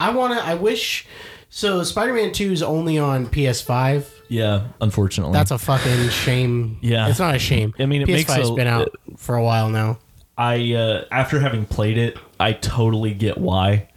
[0.00, 0.34] I wanna.
[0.34, 1.06] I wish.
[1.48, 4.04] So Spider-Man Two is only on PS5.
[4.28, 5.32] Yeah, unfortunately.
[5.32, 6.78] That's a fucking shame.
[6.82, 7.08] Yeah.
[7.08, 7.72] it's not a shame.
[7.78, 10.00] I mean, it makes PS5's a- been out for a while now.
[10.36, 13.90] I uh, after having played it, I totally get why,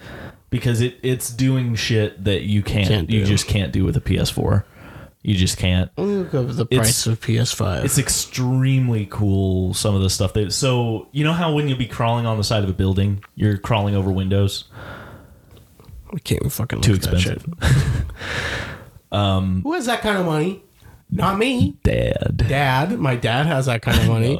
[0.51, 4.01] because it it's doing shit that you can't, Can't you just can't do with a
[4.01, 4.63] PS4.
[5.27, 5.89] You just can't.
[5.97, 7.83] Look the It's- price of PS5.
[7.83, 9.73] It's extremely cool.
[9.73, 12.43] Some of the stuff that so you know how when you'll be crawling on the
[12.43, 14.65] side of a building, you're crawling over windows.
[16.13, 17.53] I can't even fucking Too look that expensive.
[17.61, 17.71] shit.
[19.11, 20.61] Um, Who has that kind of money?
[21.09, 21.77] Not me.
[21.83, 22.43] Dad.
[22.49, 24.37] Dad, my dad has that kind of money.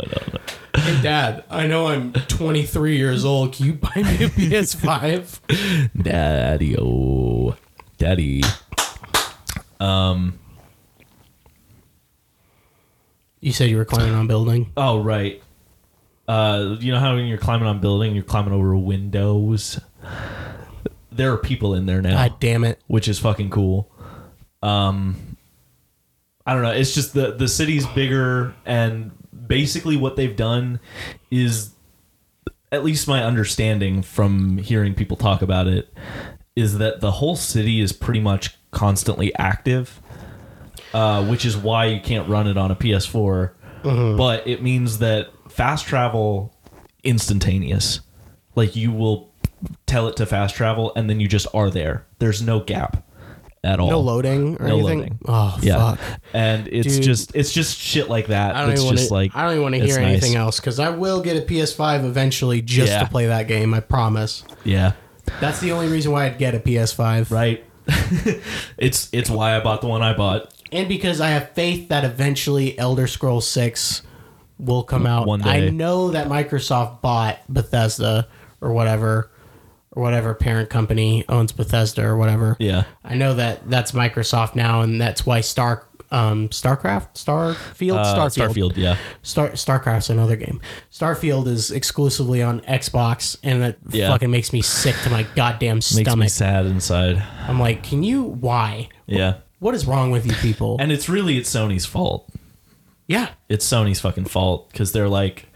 [0.76, 3.54] Hey, Dad, I know I'm 23 years old.
[3.54, 5.93] Can you buy me a PS5?
[6.04, 7.56] Daddy, oh,
[7.98, 8.41] daddy.
[13.45, 14.71] You said you were climbing on building.
[14.75, 15.39] Oh right.
[16.27, 19.79] Uh, you know how when you're climbing on building, you're climbing over windows.
[21.12, 22.27] There are people in there now.
[22.27, 22.81] God damn it.
[22.88, 23.91] which is fucking cool.
[24.63, 25.38] Um,
[26.43, 26.71] I don't know.
[26.71, 29.12] It's just the the city's bigger, and
[29.45, 30.79] basically what they've done
[31.29, 31.69] is,
[32.71, 35.93] at least my understanding from hearing people talk about it,
[36.55, 40.01] is that the whole city is pretty much constantly active,
[40.95, 43.51] uh, which is why you can't run it on a PS4.
[43.84, 46.53] But it means that fast travel
[47.03, 48.01] instantaneous.
[48.55, 49.31] Like you will
[49.86, 52.05] tell it to fast travel, and then you just are there.
[52.19, 53.03] There's no gap
[53.63, 53.89] at all.
[53.89, 54.99] No loading or No anything?
[54.99, 55.19] loading.
[55.27, 55.99] Oh, Yeah, fuck.
[56.34, 57.03] and it's Dude.
[57.03, 58.55] just it's just shit like that.
[58.55, 59.13] I don't It's even want just to.
[59.13, 60.12] like I don't even want to hear nice.
[60.12, 62.99] anything else because I will get a PS5 eventually just Yeah.
[63.03, 63.73] to play that game.
[63.73, 64.43] I promise.
[64.63, 64.93] Yeah,
[65.41, 67.63] That's the only reason why I'd get a PS5, right.
[68.77, 70.53] it's it's why I bought the one I bought.
[70.76, 74.02] And because I have faith that eventually Elder Scrolls Six
[74.60, 75.28] will come out.
[75.28, 75.68] One day.
[75.68, 78.28] I know that Microsoft bought Bethesda
[78.62, 79.32] or whatever,
[79.92, 82.56] or whatever parent company owns Bethesda or whatever.
[82.60, 88.16] Yeah, I know that that's Microsoft now, and that's why Star um Starcraft Starfield uh,
[88.16, 88.78] Starfield Starfield.
[88.78, 90.62] Yeah, Star Starcraft's another game.
[90.92, 94.10] Starfield is exclusively on Xbox, and that Yeah.
[94.10, 96.06] fucking makes me sick to my goddamn stomach.
[96.08, 97.22] makes me sad inside.
[97.48, 98.24] I'm like, can you?
[98.24, 98.90] Why?
[99.08, 100.78] Yeah, What is wrong with you people?
[100.80, 102.30] and it's really it's Sony's fault.
[103.08, 105.47] yeah, It's Sony's fucking fault because they're like,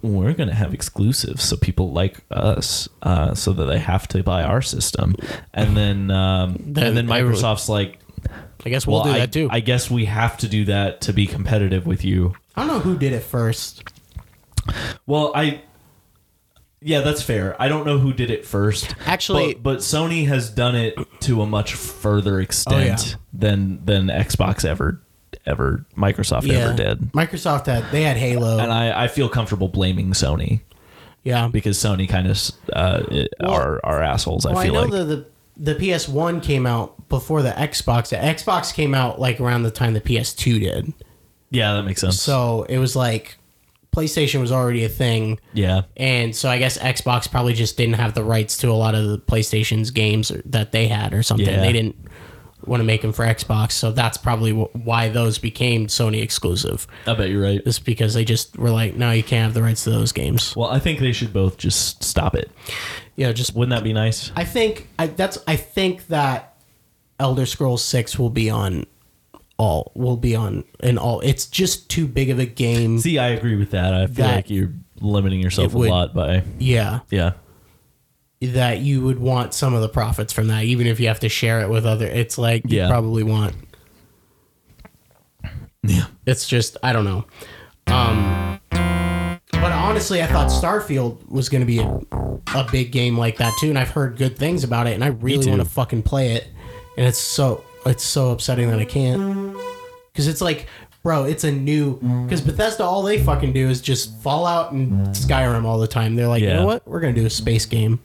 [0.00, 4.44] we're gonna have exclusives so people like us, uh, so that they have to buy
[4.44, 5.16] our system,
[5.52, 7.98] and then um, and then Microsoft's like,
[8.64, 9.48] I guess we'll well, do I, that too.
[9.50, 12.34] I, I guess we have to do that to be competitive with you.
[12.54, 13.82] I don't know who did it first.
[15.04, 15.62] Well, I.
[16.86, 17.60] Yeah, that's fair.
[17.60, 18.94] I don't know who did it first.
[19.06, 24.64] Actually- but, but Sony has done it to a much further extent than than Xbox
[24.64, 25.00] ever
[25.46, 27.12] ever Microsoft Yeah, ever did.
[27.12, 28.58] Microsoft had they had Halo.
[28.58, 30.60] And I, I feel comfortable blaming Sony
[31.22, 32.38] yeah, because Sony kind of
[32.74, 33.02] uh,
[33.42, 34.44] are are assholes.
[34.44, 38.10] well, I I feel know like the, the the PS1 came out before the Xbox.
[38.10, 40.92] The Xbox came out like around the time the PS2 did.
[41.50, 42.20] yeah, that makes sense.
[42.20, 43.38] So it was like
[43.94, 45.38] PlayStation was already a thing.
[45.52, 48.94] yeah, And so I guess Xbox probably just didn't have the rights to a lot
[48.94, 51.46] of the PlayStation's games that they had or something.
[51.46, 51.60] Yeah.
[51.60, 51.96] They didn't
[52.66, 53.72] want to make them for Xbox.
[53.72, 56.86] So that's probably why those became Sony exclusive.
[57.06, 57.60] I bet you're right.
[57.64, 60.56] It's because they just were like, no, you can't have the rights to those games.
[60.56, 62.50] Well, I think they should both just stop it.
[63.16, 64.32] Yeah, just Wouldn't that be nice?
[64.34, 66.56] I think I, that's I think that
[67.20, 68.86] Elder Scrolls 6 will be on
[69.56, 71.20] all will be on in all.
[71.20, 72.98] It's just too big of a game.
[72.98, 73.94] See, I agree with that.
[73.94, 77.00] I feel That- like you're limiting yourself It a lot by yeah.
[77.10, 77.32] yeah.
[78.40, 81.28] that you would want some of the profits from that, even if you have to
[81.28, 82.06] share it with other.
[82.06, 83.54] It's like you probably want.
[85.82, 86.06] Yeah.
[86.26, 87.24] It's just I don't know.
[87.86, 92.00] Um, but honestly, I thought Starfield was going to be a,
[92.58, 95.08] a big game like that too, and I've heard good things about it, and I
[95.08, 96.48] really want to fucking play it,
[96.96, 99.54] and it's so it's so upsetting that I can't
[100.12, 100.66] because it's like.
[101.02, 102.82] Bro, it's a new because Bethesda.
[102.82, 106.14] All they fucking do is just Fallout and Skyrim all the time.
[106.16, 106.54] They're like, you Yeah.
[106.60, 106.88] know what?
[106.88, 108.00] We're gonna do a space game.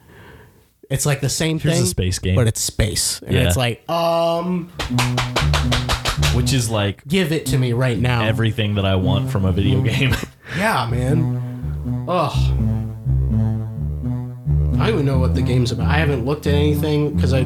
[0.89, 2.35] It's like the same Here's thing, a space game.
[2.35, 3.43] but it's space, and Yeah.
[3.47, 4.67] it's like, um,
[6.33, 8.25] Which is like give it to me right now.
[8.25, 10.13] everything that I want from a video game.
[10.57, 12.05] yeah, man.
[12.09, 12.31] Ugh.
[14.77, 15.87] I don't even know what the game's about.
[15.87, 17.45] I haven't looked at anything because I.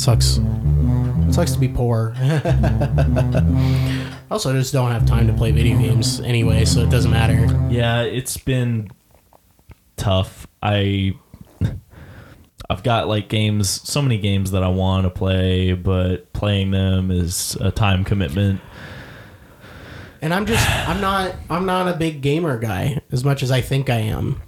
[0.00, 0.40] sucks.
[1.30, 2.14] sucks to be poor.
[4.30, 7.46] also, I just don't have time to play video games anyway, so it doesn't matter.
[7.70, 8.90] Yeah, it's been
[9.96, 10.46] tough.
[10.62, 11.14] I
[12.70, 17.10] I've got like games, so many games that I want to play, but playing them
[17.10, 18.60] is a time commitment.
[20.22, 23.60] And I'm just I'm not I'm not a big gamer guy as much as I
[23.60, 24.40] think I am.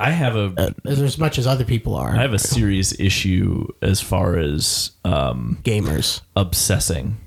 [0.00, 2.10] I have a As, as much as other people are.
[2.16, 6.22] I have a serious issue as far as um, gamers.
[6.34, 7.18] obsessing.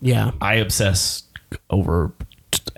[0.00, 0.32] Yeah.
[0.40, 1.22] I obsess
[1.70, 2.12] over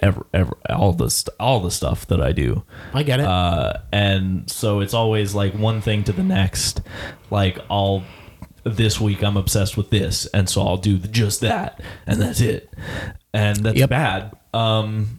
[0.01, 2.63] ever, ever all this all the stuff that I do.
[2.95, 3.27] I get it.
[3.27, 6.81] uh, and so it's always like one thing to the next.
[7.31, 8.05] Like I'll
[8.65, 12.73] this week I'm obsessed with this, and so I'll do just that, and that's it,
[13.33, 13.91] and that's Yep.
[13.91, 14.33] bad.
[14.55, 15.19] Um,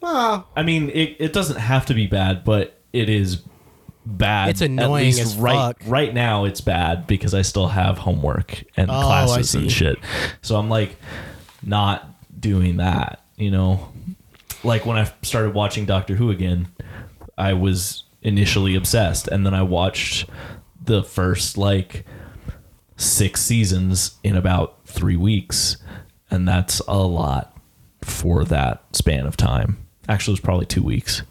[0.00, 3.42] well, I mean, it, it doesn't have to be bad, but it is
[4.06, 4.50] bad.
[4.50, 5.82] It's At annoying least as right fuck.
[5.86, 6.44] right now.
[6.44, 9.98] It's bad because I still have homework and Oh, classes and shit.
[10.42, 10.96] So I'm like
[11.62, 12.08] not
[12.40, 13.20] doing that.
[13.36, 13.88] You know,
[14.62, 16.68] like when I started watching Doctor Who again,
[17.36, 20.28] I was initially obsessed, and then I watched
[20.84, 22.04] the first like
[22.96, 25.78] six seasons in about three weeks,
[26.30, 27.56] and that's a lot
[28.02, 29.78] for that span of time.
[30.08, 31.22] Actually, it was probably two weeks.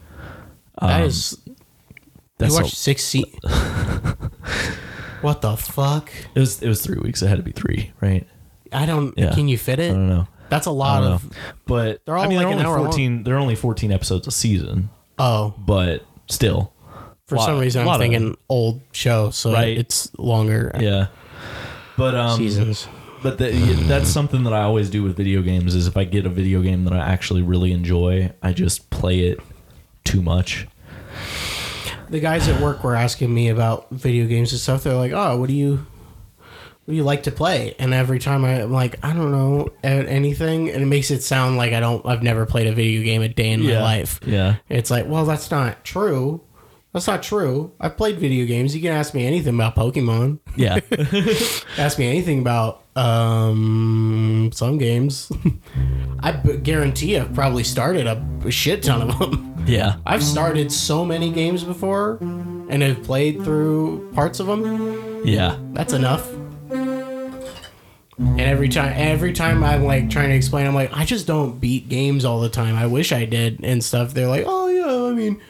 [0.80, 1.38] that um, is
[2.44, 3.24] That's you a- watched six se-
[5.20, 6.10] What the fuck?
[6.34, 7.22] it was it was three weeks.
[7.22, 8.26] It had to be three, right?
[8.72, 9.32] I don't Yeah.
[9.34, 9.90] can you fit it?
[9.90, 10.28] I don't know.
[10.50, 11.24] That's a lot of.
[11.66, 12.86] But They're all I mean, like they're an only hour long.
[12.88, 13.22] fourteen.
[13.24, 16.72] They're only fourteen episodes a season, Oh, but still,
[17.26, 19.78] for Lot- some reason I'm thinking old show, so Right.
[19.78, 21.06] it's longer yeah.
[21.96, 22.86] But um, seasons.
[23.22, 23.50] But the,
[23.88, 26.60] that's something that I always do with video games is if I get a video
[26.60, 29.40] game that I actually really enjoy, I just play it
[30.04, 30.66] too much.
[32.10, 34.84] The guys at work were asking me about video games and stuff.
[34.84, 35.84] They're like, "Oh, what do you
[36.84, 39.68] what do you like to play?" And every time I, I'm like, "I don't know
[39.82, 42.04] a- anything," and it makes it sound like I don't.
[42.06, 44.20] I've never played a video game a day in my life.
[44.26, 44.56] Yeah.
[44.68, 46.40] It's like, well, that's not true.
[46.92, 47.72] That's not true.
[47.80, 48.72] I've played video games.
[48.76, 50.38] You can ask me anything about Pokemon.
[50.56, 50.78] Yeah.
[51.76, 55.32] Ask me anything about um some games.
[56.20, 59.43] I b- guarantee I've probably started a shit ton of them.
[59.66, 59.96] Yeah.
[60.06, 65.22] I've started so many games before and have played through parts of them.
[65.26, 65.58] Yeah.
[65.72, 66.30] That's enough.
[68.16, 71.58] And every time, every time I'm like trying to explain, I'm like, I just don't
[71.60, 72.76] beat games all the time.
[72.76, 74.14] I wish I did and stuff.
[74.14, 75.40] They're like, oh yeah, I mean,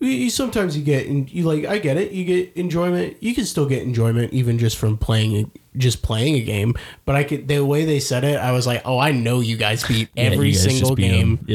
[0.00, 2.12] you- sometimes you get, and you like, I get it.
[2.12, 3.18] You get enjoyment.
[3.22, 6.74] You can still get enjoyment even just from playing, just playing a game.
[7.04, 9.56] But I could, the way they said it, I was like, oh, I know you
[9.58, 11.36] guys beat every guys just single beat 'em.
[11.36, 11.46] game.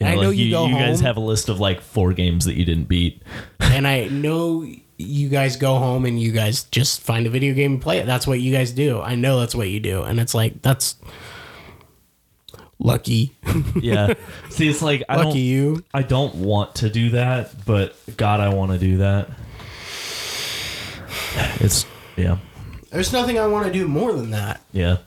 [0.00, 2.54] I know you go You guys home- have a list of like four games that
[2.54, 3.22] you didn't beat.
[3.60, 4.66] and I know
[4.96, 8.06] you guys go home and you guys just find a video game and play it.
[8.06, 9.00] That's what you guys do.
[9.00, 10.96] I know that's what you do, and it's like that's
[12.78, 13.36] lucky,
[13.80, 14.14] Yeah.
[14.50, 15.84] See, it's like I lucky you.
[15.94, 19.30] I don't want to do that, but God, I want to do that.
[21.60, 21.86] It's
[22.16, 22.38] yeah,
[22.90, 24.60] There's nothing I want to do more than that.
[24.72, 24.98] yeah.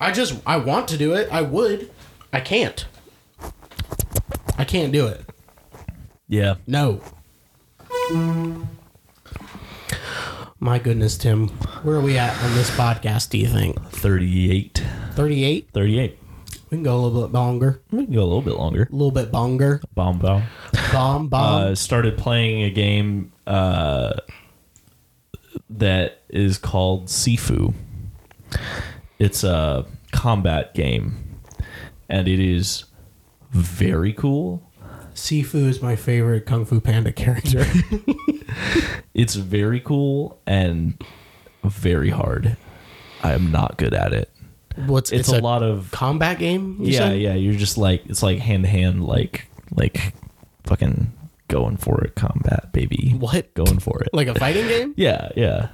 [0.00, 1.28] I just I want to do it.
[1.32, 1.90] I would.
[2.32, 2.86] I can't.
[4.58, 5.24] I can't do it.
[6.28, 6.56] Yeah.
[6.66, 7.00] No.
[10.60, 11.48] My goodness, Tim,
[11.84, 13.30] where are we at on this podcast?
[13.30, 14.82] Do you think 38.
[15.12, 15.68] thirty-eight?
[15.72, 16.18] 38.
[16.70, 18.88] We can go a little bit longer, We can go a little bit longer.
[18.90, 19.80] a little bit longer.
[19.94, 20.42] Bomb bomb.
[20.92, 21.62] Bomb, bomb.
[21.70, 24.12] Uh, started playing a game uh,
[25.70, 27.72] that is called Sifu.
[29.18, 31.38] It's a combat game,
[32.10, 32.84] and it is
[33.50, 34.62] very cool.
[35.14, 37.64] Sifu is my favorite Kung Fu Panda character.
[39.14, 40.94] It's very cool and
[41.64, 42.56] very hard.
[43.22, 44.30] I am not good at it.
[44.86, 46.76] What's It's, a, lot of combat game?
[46.80, 47.20] you yeah, said?
[47.20, 47.34] yeah.
[47.34, 50.12] You're just like it's like hand to hand, like like
[50.64, 51.12] fucking
[51.48, 53.16] going for it, combat, baby.
[53.18, 53.52] What?
[53.54, 54.10] Going for it?
[54.12, 54.94] Like a fighting game?
[54.96, 55.68] Yeah, yeah.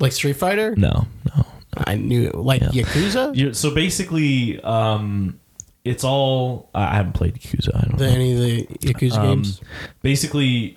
[0.00, 0.74] Like Street Fighter?
[0.74, 1.44] No, no.
[1.76, 2.34] I knew it.
[2.34, 2.68] Like Yeah.
[2.84, 3.36] Yakuza?
[3.36, 5.38] You, so basically, um,
[5.84, 6.68] it's all.
[6.74, 7.74] I haven't played Yakuza.
[7.76, 8.14] I don't The, know.
[8.14, 9.60] any of the Yakuza Um, games?
[10.02, 10.76] basically,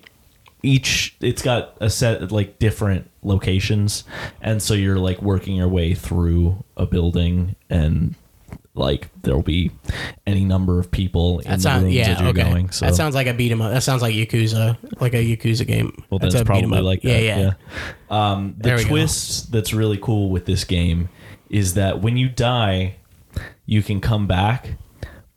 [0.62, 4.04] each it's got a set of like different locations,
[4.42, 8.14] and so you're like working your way through a building, and
[8.74, 9.70] like there'll be
[10.26, 12.42] any number of people in That the sounds rooms yeah that you're okay.
[12.44, 12.70] going.
[12.70, 13.72] So That sounds like a beat 'em up.
[13.72, 16.00] That sounds like Yakuza, like a Yakuza game.
[16.10, 17.22] Well, that's, 'em probably like yeah, that.
[17.24, 17.52] yeah, Yeah.
[18.32, 18.88] Um, the we go.
[18.88, 21.08] twist that's really cool with this game
[21.50, 22.96] is that when you die,
[23.66, 24.76] you can come back,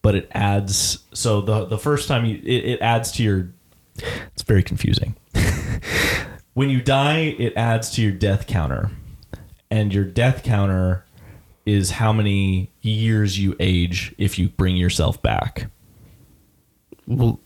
[0.02, 0.99] but it adds.
[1.14, 3.49] So the the first time you it, it adds to your.
[4.34, 5.16] It's very confusing.
[6.54, 8.91] when you die, it adds to your death counter,
[9.70, 11.06] and your death counter
[11.66, 15.70] is how many years you age if you bring yourself back.
[17.06, 17.39] Well,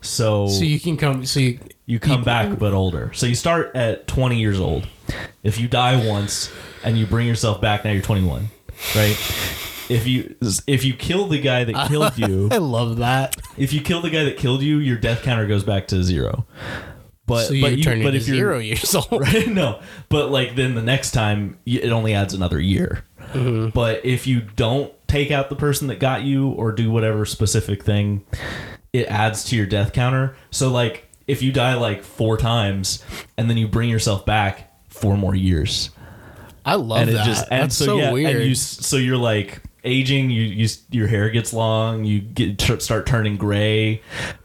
[0.00, 1.24] So, so you can come.
[1.24, 3.12] So you, you come back but older.
[3.14, 4.88] So you start at 20 years old.
[5.42, 6.50] If you die once
[6.82, 8.48] and you bring yourself back, now you're 21,
[8.96, 9.16] right?
[9.88, 10.34] If you
[10.66, 13.36] if you kill the guy that killed you, I love that.
[13.56, 16.46] if you kill the guy that killed you, your death counter goes back to zero.
[17.26, 19.08] But So you but turn but if you're zero years old.
[19.20, 19.46] right?
[19.48, 23.04] No, but like then the next time it only adds another year.
[23.32, 23.70] Mm-hmm.
[23.70, 27.82] But if you don't take out the person that got you or do whatever specific
[27.82, 28.24] thing,
[28.92, 30.36] it adds to your death counter.
[30.50, 33.02] So like if you die like four times
[33.38, 35.90] and then you bring yourself back four more years,
[36.66, 37.26] I love and it that.
[37.26, 38.36] just and That's so, so, yeah, weird.
[38.36, 40.30] and you so you're like aging.
[40.30, 42.04] You you your hair gets long.
[42.04, 44.02] You get tr- start turning gray.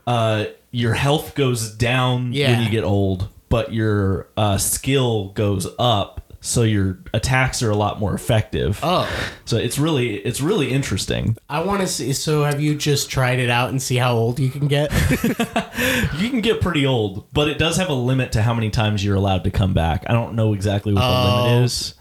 [0.08, 6.26] Uh, your health goes down when you get old, but your uh, skill goes up.
[6.42, 8.80] So your attacks are a lot more effective.
[8.82, 9.10] oh,
[9.44, 11.36] So it's really it's really interesting.
[11.50, 12.14] I want to see.
[12.14, 14.90] So have you just tried it out and see how old you can get?
[16.18, 19.04] You can get pretty old, but it does have a limit to how many times
[19.04, 20.04] you're allowed to come back.
[20.08, 21.44] I don't know exactly what the Oh.
[21.46, 21.94] limit is,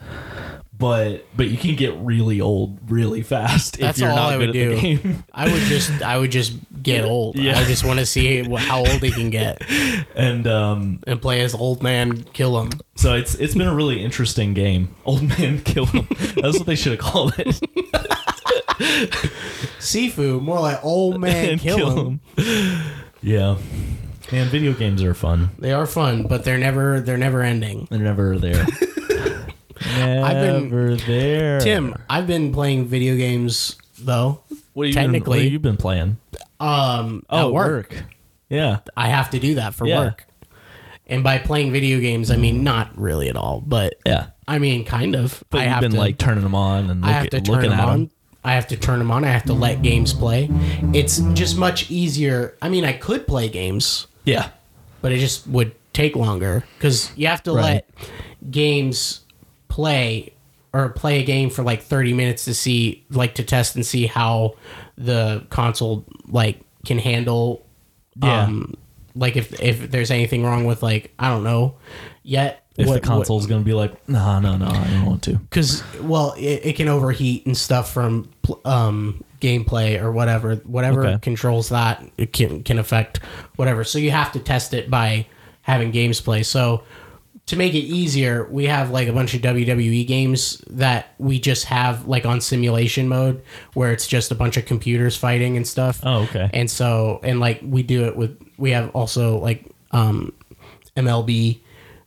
[0.79, 4.37] but but you can get really old really fast That's if you're all not I
[4.39, 4.81] good would at the do.
[4.99, 5.24] game.
[5.33, 7.37] I would just, I would just get old.
[7.37, 7.59] Yeah.
[7.59, 9.61] I just want to see wh- how old he can get
[10.14, 12.70] and um, and play as old man, kill him.
[12.97, 14.95] so it's it's been a really interesting game.
[15.05, 16.07] Old man kill him.
[16.37, 17.47] That's what they should have called it.
[19.81, 22.20] Sifu, more like old man, And kill, him.
[23.22, 23.57] Yeah,
[24.31, 25.51] man, video games are fun.
[25.59, 27.89] They are fun, but they're never, they're never ending.
[27.91, 28.64] They're never there.
[29.87, 31.61] Never been- there.
[31.61, 34.41] Tim, I've been playing video games though.
[34.74, 36.16] what have you technically- been, what have you been playing?
[36.61, 38.05] Um, Oh, at work.
[38.49, 38.79] Yeah.
[38.97, 39.99] I have to do that for Yeah.
[40.01, 40.24] work.
[41.07, 44.26] And by playing video games, I mean not really at all, but Yeah.
[44.47, 45.43] I mean kind of.
[45.51, 47.55] But I you've have been to, like turning them on and I have to turn
[47.57, 48.01] looking them at on.
[48.03, 48.11] them.
[48.45, 49.24] I have to turn them on.
[49.24, 50.49] I have to let games play.
[50.95, 52.55] It's just much easier.
[52.62, 54.49] I mean, I could play games, Yeah.
[55.03, 57.64] but it just would take longer because you have to Right.
[57.64, 57.89] let
[58.51, 59.20] games
[59.79, 60.33] play
[60.72, 64.07] or play a game for like 30 minutes to see like to test and see
[64.07, 64.55] how
[64.97, 67.64] the console like can handle
[68.20, 68.43] Yeah.
[68.43, 68.74] um
[69.14, 71.76] like if if there's anything wrong with like I don't know
[72.24, 75.22] yet If what- the console's going to be like, no, no, no, I don't want
[75.24, 75.35] to.
[75.39, 78.29] because well it, it can overheat and stuff from
[78.64, 81.18] um gameplay or whatever whatever Okay.
[81.22, 83.18] controls that it can can affect
[83.55, 85.24] whatever so you have to test it by
[85.62, 86.83] having games play so
[87.49, 91.64] to make it easier we have like a bunch of WWE games that we just
[91.66, 93.42] have like on simulation mode
[93.74, 96.49] where it's just a bunch of computers fighting and stuff Oh, okay.
[96.55, 100.32] and so and like we do it with we have also like um
[100.96, 101.61] MLB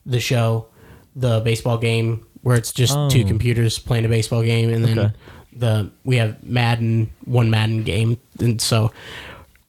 [0.06, 0.68] the show
[1.16, 5.14] the baseball game where it's just two computers playing a baseball game and then Okay.
[5.54, 8.92] the we have Madden one Madden game and so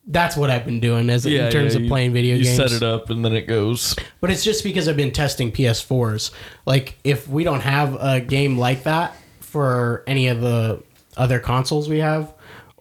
[0.06, 2.82] that's what I've been doing as in terms of playing video games You set it
[2.82, 3.94] up and then it goes.
[4.20, 6.32] but it's just because I've been testing PS4s.
[6.66, 10.82] Like, if we don't have a game like that for any of the
[11.16, 12.32] other consoles we have,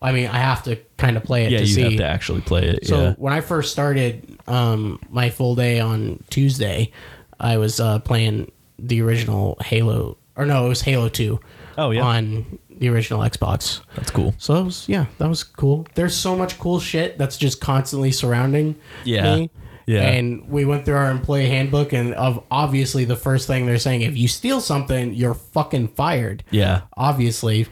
[0.02, 1.82] I mean, I have to kind of play it Yeah, to you see.
[1.84, 2.88] have to actually play it.
[2.88, 3.14] so yeah.
[3.18, 6.92] when I first started um, my full day on Tuesday,
[7.40, 11.40] I was uh, playing the original Halo, or no, it was Halo Two.
[11.78, 12.02] Oh, yeah.
[12.02, 13.80] on the original Xbox.
[13.96, 14.34] That's cool.
[14.40, 15.86] So that was yeah, that was cool.
[15.94, 18.76] There's so much cool shit that's just constantly surrounding
[19.06, 19.36] Yeah.
[19.36, 19.52] me.
[19.86, 20.02] Yeah.
[20.02, 24.02] And we went through our employee handbook, and of obviously the first thing they're saying,
[24.02, 26.44] if you steal something, you're fucking fired.
[26.50, 26.82] Yeah.
[26.98, 27.68] Obviously,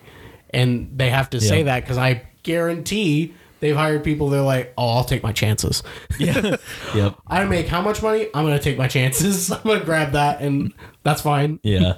[0.52, 4.30] and they have to say that because I guarantee they've hired people.
[4.30, 5.82] They're like, oh, I'll take my chances.
[6.20, 6.58] Yeah.
[6.96, 7.16] yep.
[7.26, 8.28] I make how much money?
[8.36, 9.50] I'm gonna take my chances.
[9.52, 11.60] I'm gonna grab that, and that's fine.
[11.64, 11.94] Yeah.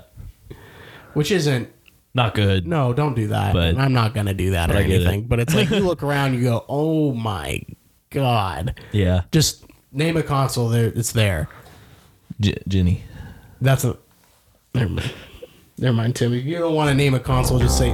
[1.13, 1.69] Which isn't
[2.13, 2.67] Not good.
[2.67, 3.53] no, don't do that.
[3.53, 5.07] But- I'm not gonna do that or I get it.
[5.07, 5.23] anything.
[5.27, 7.61] But it's like you look around, you go, "Oh my
[8.09, 9.21] god!" Yeah.
[9.31, 10.67] Just name a console.
[10.69, 11.47] There, it's there.
[12.39, 13.03] J- Ginny.
[13.61, 13.97] That's a.
[14.73, 15.13] Never mind.
[15.77, 16.33] Never mind, Tim.
[16.33, 17.91] If you don't want to name a console, just say.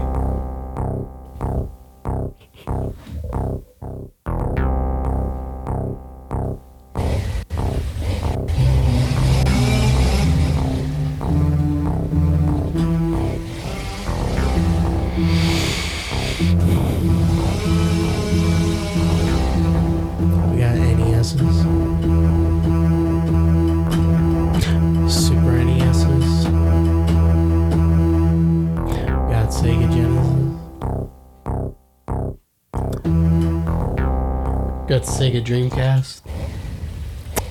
[34.97, 36.21] Got Sega Dreamcast.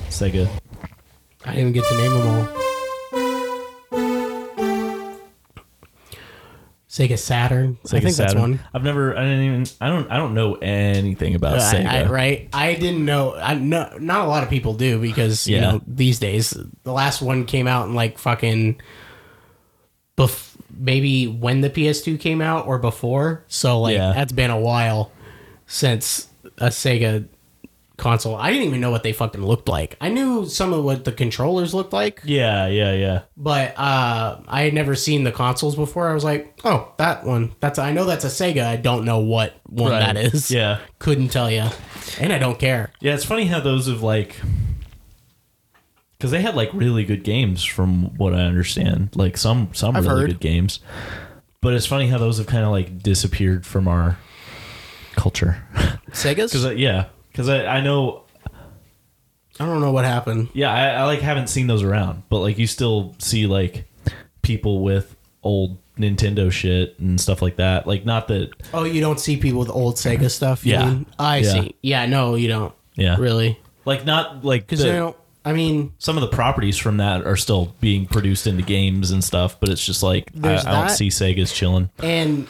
[0.08, 0.50] Sega.
[1.44, 2.48] I didn't even get to name them all.
[6.88, 7.78] Sega Saturn.
[7.84, 8.58] I Sega think that's one.
[8.74, 9.16] I've never.
[9.16, 9.66] I didn't even.
[9.80, 10.10] I don't.
[10.10, 11.86] I don't know anything about uh, I, Sega.
[11.86, 12.48] I, right?
[12.52, 13.36] I didn't know.
[13.36, 16.50] I no, not a lot of people do because you know these days
[16.82, 18.80] the last one came out in like fucking,
[20.18, 23.44] bef- maybe when the PS2 came out or before.
[23.46, 24.14] So like Yeah.
[24.14, 25.12] that's been a while
[25.68, 26.26] since
[26.58, 27.28] a Sega
[27.96, 28.36] console.
[28.36, 29.96] I didn't even know what they fucking looked like.
[30.00, 33.22] I knew some of what the controllers looked like, Yeah, yeah, yeah.
[33.36, 36.08] but uh, I had never seen the consoles before.
[36.08, 37.54] I was like, oh, that one.
[37.60, 38.64] That's I know that's a Sega.
[38.66, 40.00] I don't know what one Right.
[40.00, 40.50] that is.
[40.50, 40.80] Yeah.
[40.98, 41.64] couldn't tell you,
[42.20, 42.92] and I don't care.
[43.00, 44.36] Yeah, it's funny how those have like
[46.18, 49.10] because they had like really good games from what I understand.
[49.14, 50.30] Like some some I've really heard.
[50.30, 50.80] good games,
[51.60, 54.18] but it's funny how those have kind of like disappeared from our
[55.14, 55.62] culture.
[56.10, 56.52] Sega's.
[56.52, 57.06] Because yeah,
[57.36, 58.22] because I, I know
[59.60, 60.48] I don't know what happened.
[60.54, 63.84] yeah I, I like haven't seen those around, but like you still see like
[64.42, 67.86] people with old Nintendo shit and stuff like that.
[67.86, 70.64] Like not that Oh, you don't see people with old Sega stuff.
[70.66, 70.84] you Yeah.
[70.90, 71.06] mean?
[71.18, 71.52] I Yeah.
[71.52, 71.74] see.
[71.82, 72.74] Yeah, no, you don't.
[72.96, 75.16] yeah Really, like not like because the- you don't.
[75.44, 79.22] I mean, some of the properties from that are still being produced into games and
[79.22, 80.96] stuff, but it's just like I, There's I don't that.
[80.96, 81.88] see Sega's chilling.
[82.02, 82.48] and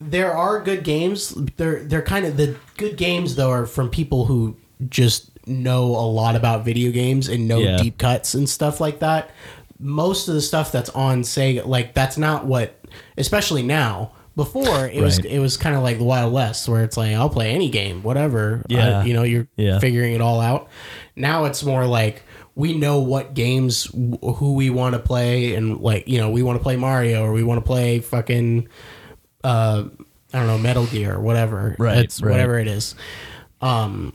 [0.00, 1.34] there are good games.
[1.56, 4.56] They're they're kind of the good games though are from people who
[4.88, 7.76] just know a lot about video games and know Yeah.
[7.78, 9.30] deep cuts and stuff like that.
[9.78, 12.78] Most of the stuff that's on Sega, like that's not what,
[13.16, 14.12] especially now.
[14.36, 17.28] Before it was it was kind of like the Wild West, where it's like I'll
[17.28, 18.62] play any game, whatever.
[18.68, 19.00] Yeah.
[19.00, 19.78] I- you know, you're Yeah.
[19.80, 20.68] figuring it all out.
[21.16, 22.22] Now it's more like
[22.54, 26.58] we know what games who we want to play and like you know we want
[26.58, 28.68] to play Mario or we want to play fucking
[29.44, 29.84] uh
[30.32, 31.74] I don't know Metal Gear or whatever.
[31.78, 32.30] Right, It's right.
[32.32, 32.94] whatever it is.
[33.60, 34.12] Um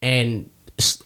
[0.00, 0.50] and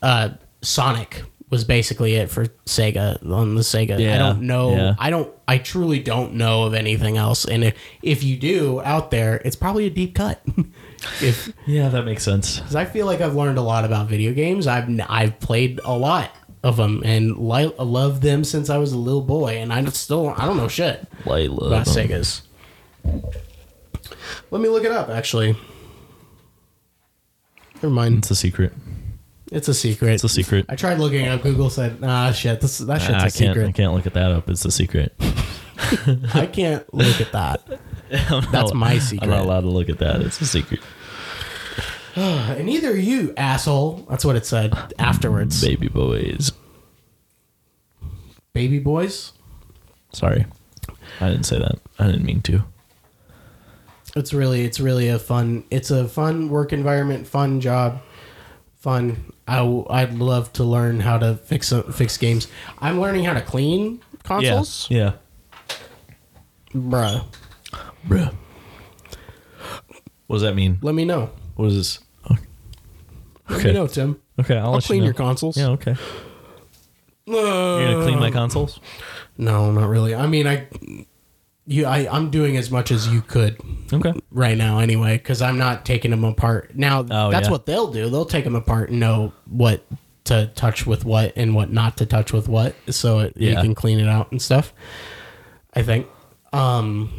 [0.02, 0.30] uh
[0.62, 4.00] Sonic was basically it for Sega on the Sega.
[4.00, 4.70] Yeah, I don't know.
[4.74, 4.94] yeah.
[4.98, 5.32] I don't.
[5.46, 7.44] I truly don't know of anything else.
[7.44, 10.40] And if if you do out there, it's probably a deep cut.
[11.22, 12.58] if Yeah, that makes sense.
[12.58, 14.66] because I feel like I've learned a lot about video games.
[14.66, 16.30] I've I've played a lot
[16.64, 20.30] of them and li- loved them since I was a little boy, and I still
[20.36, 21.68] I don't know shit Layla.
[21.68, 22.40] about Segas.
[24.50, 25.08] Let me look it up.
[25.08, 25.56] Actually,
[27.76, 28.18] never mind.
[28.18, 28.72] It's a secret.
[29.52, 30.14] It's a secret.
[30.14, 30.66] It's a secret.
[30.68, 31.42] I tried looking up.
[31.42, 32.60] Google said, "Ah, shit.
[32.60, 33.58] This that shit's a I can't.
[33.58, 34.48] I can't look at that up.
[34.48, 35.14] It's a secret.
[36.34, 37.80] I can't look at that."
[38.52, 39.24] That's my secret.
[39.24, 40.20] I'm not allowed to look at that.
[40.20, 40.80] It's a secret.
[42.16, 44.06] And neither you, asshole.
[44.08, 45.62] That's what it said afterwards.
[45.62, 46.50] Baby boys.
[48.54, 49.34] Baby boys.
[50.14, 50.46] Sorry,
[51.20, 51.78] I didn't say that.
[51.98, 52.64] I didn't mean to.
[54.16, 55.64] It's really, it's really a fun.
[55.70, 58.00] It's a fun work environment, fun job,
[58.78, 59.32] fun.
[59.46, 62.48] I w- I'd love to learn how to fix uh, fix games.
[62.78, 65.12] I'm learning how to clean consoles, Yeah.
[66.74, 67.24] bruh.
[68.08, 68.34] Bruh.
[70.28, 70.78] What does that mean?
[70.80, 71.30] Let me know.
[71.56, 71.98] What is this?
[73.48, 73.68] Let Okay.
[73.68, 74.20] me know, Tim.
[74.40, 75.06] Okay, I'll, I'll let clean you know.
[75.08, 75.56] your consoles.
[75.56, 75.94] Yeah, okay.
[77.26, 78.80] You're gonna clean my consoles?
[79.38, 80.14] No, not really.
[80.14, 80.66] I mean, I,
[81.66, 83.58] you, I, I'm doing as much as you could
[83.92, 84.12] Okay.
[84.30, 86.76] right now, anyway, because I'm not taking them apart.
[86.76, 87.50] Now, Oh, that's yeah.
[87.50, 88.08] what they'll do.
[88.08, 89.84] They'll take them apart and know what
[90.24, 93.74] to touch with what and what not to touch with what, so it, you can
[93.74, 94.72] clean it out and stuff.
[95.74, 96.06] I think.
[96.52, 97.10] Um,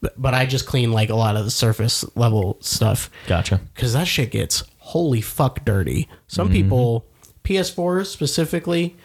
[0.00, 3.60] but, but I just clean like a lot of the surface level stuff Gotcha.
[3.74, 6.08] because that shit gets holy fuck dirty.
[6.26, 6.54] Some Mm-hmm.
[6.54, 7.06] people,
[7.44, 8.96] PS4s specifically,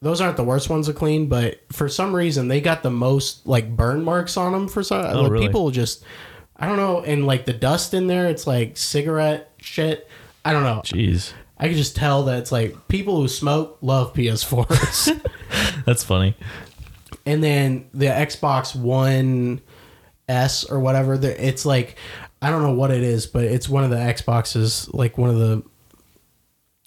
[0.00, 3.46] those aren't the worst ones to clean, but for some reason they got the most
[3.46, 4.68] like burn marks on them.
[4.68, 5.46] For some, oh, like, Oh, really?
[5.46, 6.04] people just,
[6.56, 10.08] I don't know, and like the dust in there, it's like cigarette shit.
[10.44, 10.82] I don't know.
[10.84, 11.32] Jeez.
[11.58, 15.20] I can just tell that it's like people who smoke love PS4s.
[15.86, 16.36] That's funny.
[17.26, 19.60] and then the Xbox One
[20.28, 21.96] S or whatever, it's like
[22.40, 25.36] I don't know what it is, but it's one of the Xboxes, like one of
[25.38, 25.62] the.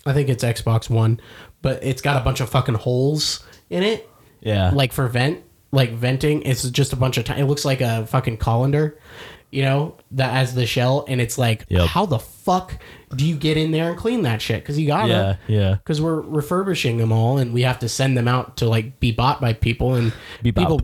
[0.06, 1.20] I think it's Xbox One,
[1.62, 4.10] but it's got a bunch of fucking holes in it,
[4.42, 4.72] Yeah.
[4.74, 5.42] like for vent,
[5.72, 6.42] like venting.
[6.44, 7.26] It's just a bunch of.
[7.26, 9.00] T- it looks like a fucking colander,
[9.52, 11.88] you know, that as the shell, and it's like, Yep.
[11.88, 12.78] how the fuck
[13.16, 14.62] do you get in there and clean that shit?
[14.64, 15.76] Because you gotta yeah, yeah.
[15.76, 19.12] because we're refurbishing them all and we have to send them out to like be
[19.12, 20.82] bought by people and Be people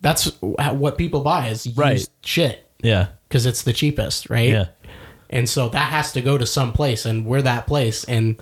[0.00, 2.08] that's what people buy is used Right.
[2.22, 3.08] shit Yeah.
[3.28, 4.66] because it's the cheapest right Yeah.
[5.30, 8.36] and so that has to go to some place and we're that place and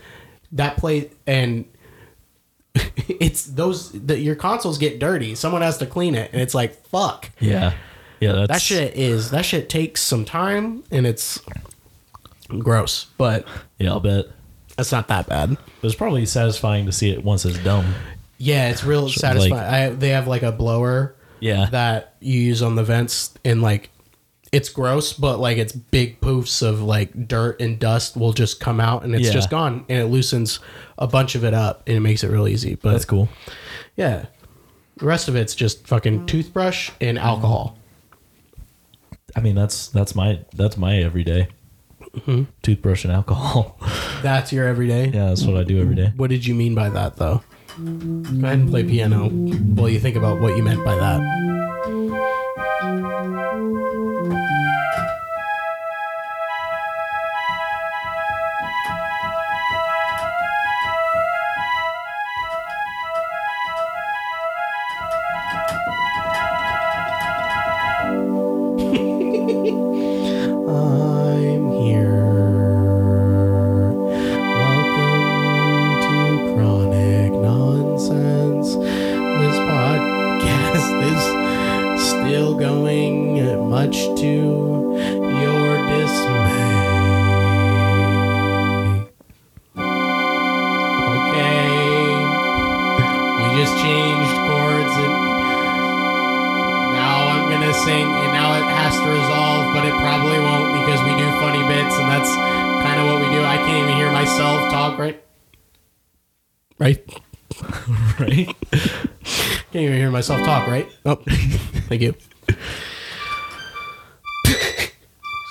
[0.55, 1.65] that play and
[2.75, 6.75] it's those that your consoles get dirty someone has to clean it and it's like
[6.87, 7.75] fuck Yeah.
[8.21, 11.41] Yeah, that's that shit is that shit takes some time and it's
[12.59, 13.47] gross but
[13.79, 14.27] Yeah, I'll bet.
[14.79, 15.51] it's not that bad
[15.81, 17.95] But it's probably satisfying to see it once it's done.
[18.39, 19.53] Yeah, it's real satisfying.
[19.53, 21.67] like- I, they have like a blower Yeah.
[21.71, 23.91] that you use on the vents and like
[24.55, 28.81] it's gross, but like it's big poofs of like dirt and dust will just come
[28.81, 29.33] out and it's Yeah.
[29.33, 30.61] just gone and it loosens
[30.99, 32.77] a bunch of it up and it makes it real easy.
[32.77, 33.29] But That's cool.
[33.97, 34.27] yeah.
[34.97, 37.77] The rest of it's just fucking toothbrush and alcohol.
[39.37, 41.49] I mean, that's that's my that's my everyday
[42.15, 42.45] Mm-hmm.
[42.63, 43.77] toothbrush and alcohol.
[44.23, 45.07] That's your everyday.
[45.09, 46.13] yeah, that's what I do every day.
[46.15, 47.43] What did you mean by that though?
[47.77, 47.83] Go
[48.47, 51.21] ahead and play piano while you think about what you meant by that.
[110.15, 110.89] Myself talk, right?
[111.05, 111.17] Oh,
[111.89, 112.15] thank you.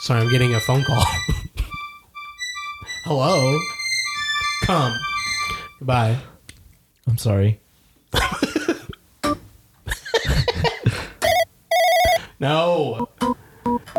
[0.03, 1.03] Sorry, I'm getting a phone call.
[3.03, 3.59] Hello?
[4.63, 4.97] Come.
[5.79, 6.17] Goodbye.
[7.07, 7.59] I'm sorry.
[12.39, 13.07] No.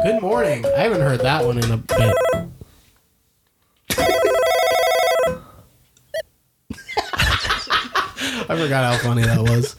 [0.02, 0.66] Good morning.
[0.66, 2.14] I haven't heard that one in a bit.
[8.46, 9.74] I forgot how funny that was.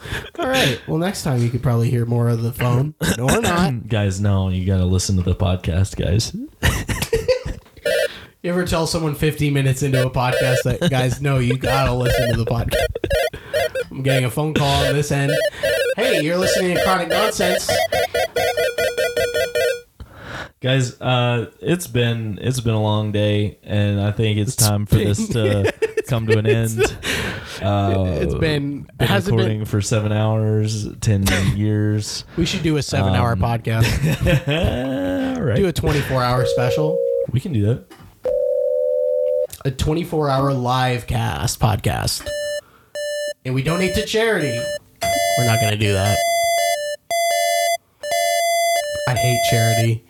[1.06, 1.12] All right.
[1.12, 2.95] Well, next time you could probably hear more of the phone.
[3.18, 3.88] No or not.
[3.88, 6.34] guys, no, you got to listen to the podcast, guys.
[8.41, 12.30] You ever tell someone 15 minutes into a podcast that, guys, no, you gotta listen
[12.30, 12.86] to the podcast?
[13.89, 15.34] I'm getting a phone call on this end.
[15.95, 17.68] Hey, you're listening to Chronic Nonsense.
[20.66, 24.95] Guys, uh, it's been it's been a long day, and I think it's time for
[24.95, 25.72] this to
[26.07, 26.80] come to an end.
[27.61, 31.24] Uh, It's been, been has recording been, for seven hours, ten
[31.55, 32.26] years.
[32.36, 33.86] we should do a seven hour Um, podcast.
[35.38, 36.97] All right, Do a 24 hour special.
[37.32, 37.86] we can do that.
[39.66, 42.28] a 24 hour live cast podcast.
[43.45, 44.57] And we donate to charity.
[45.38, 46.18] We're not going to do that.
[49.16, 50.05] I hate charity.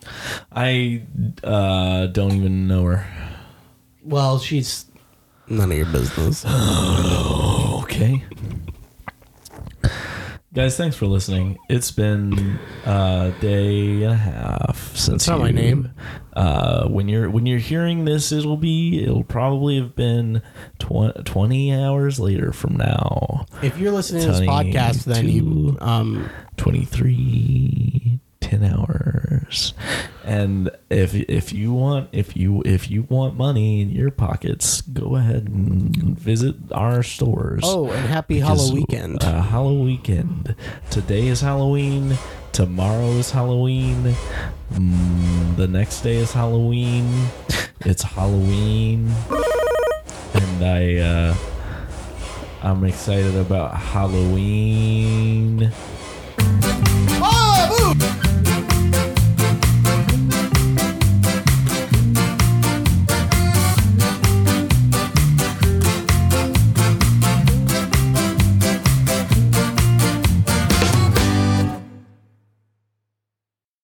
[0.52, 1.02] I
[1.44, 3.06] uh, don't even know her.
[4.02, 4.86] Well, she's
[5.48, 6.44] none of your business.
[7.86, 8.24] Okay.
[10.52, 11.56] Guys, thanks for listening.
[11.68, 15.92] It's been a day and a half since That's not my name.
[16.32, 20.42] Uh, when you're when you're hearing this, it'll be it'll probably have been
[20.78, 23.46] tw- twenty hours later from now.
[23.62, 29.74] If you're listening to this podcast, then you um 23 10 hours.
[30.24, 35.16] And if if you want if you if you want money in your pockets go
[35.16, 37.62] ahead and visit our stores.
[37.64, 39.24] Oh, and happy Halloween weekend.
[39.24, 39.86] uh, Halloween.
[39.86, 40.54] Weekend
[40.90, 42.16] today is halloween.
[42.52, 44.14] Tomorrow is halloween.
[44.72, 47.06] Mm, the next day is halloween.
[47.80, 49.10] It's halloween.
[50.34, 51.34] And i uh
[52.62, 55.70] i'm excited about halloween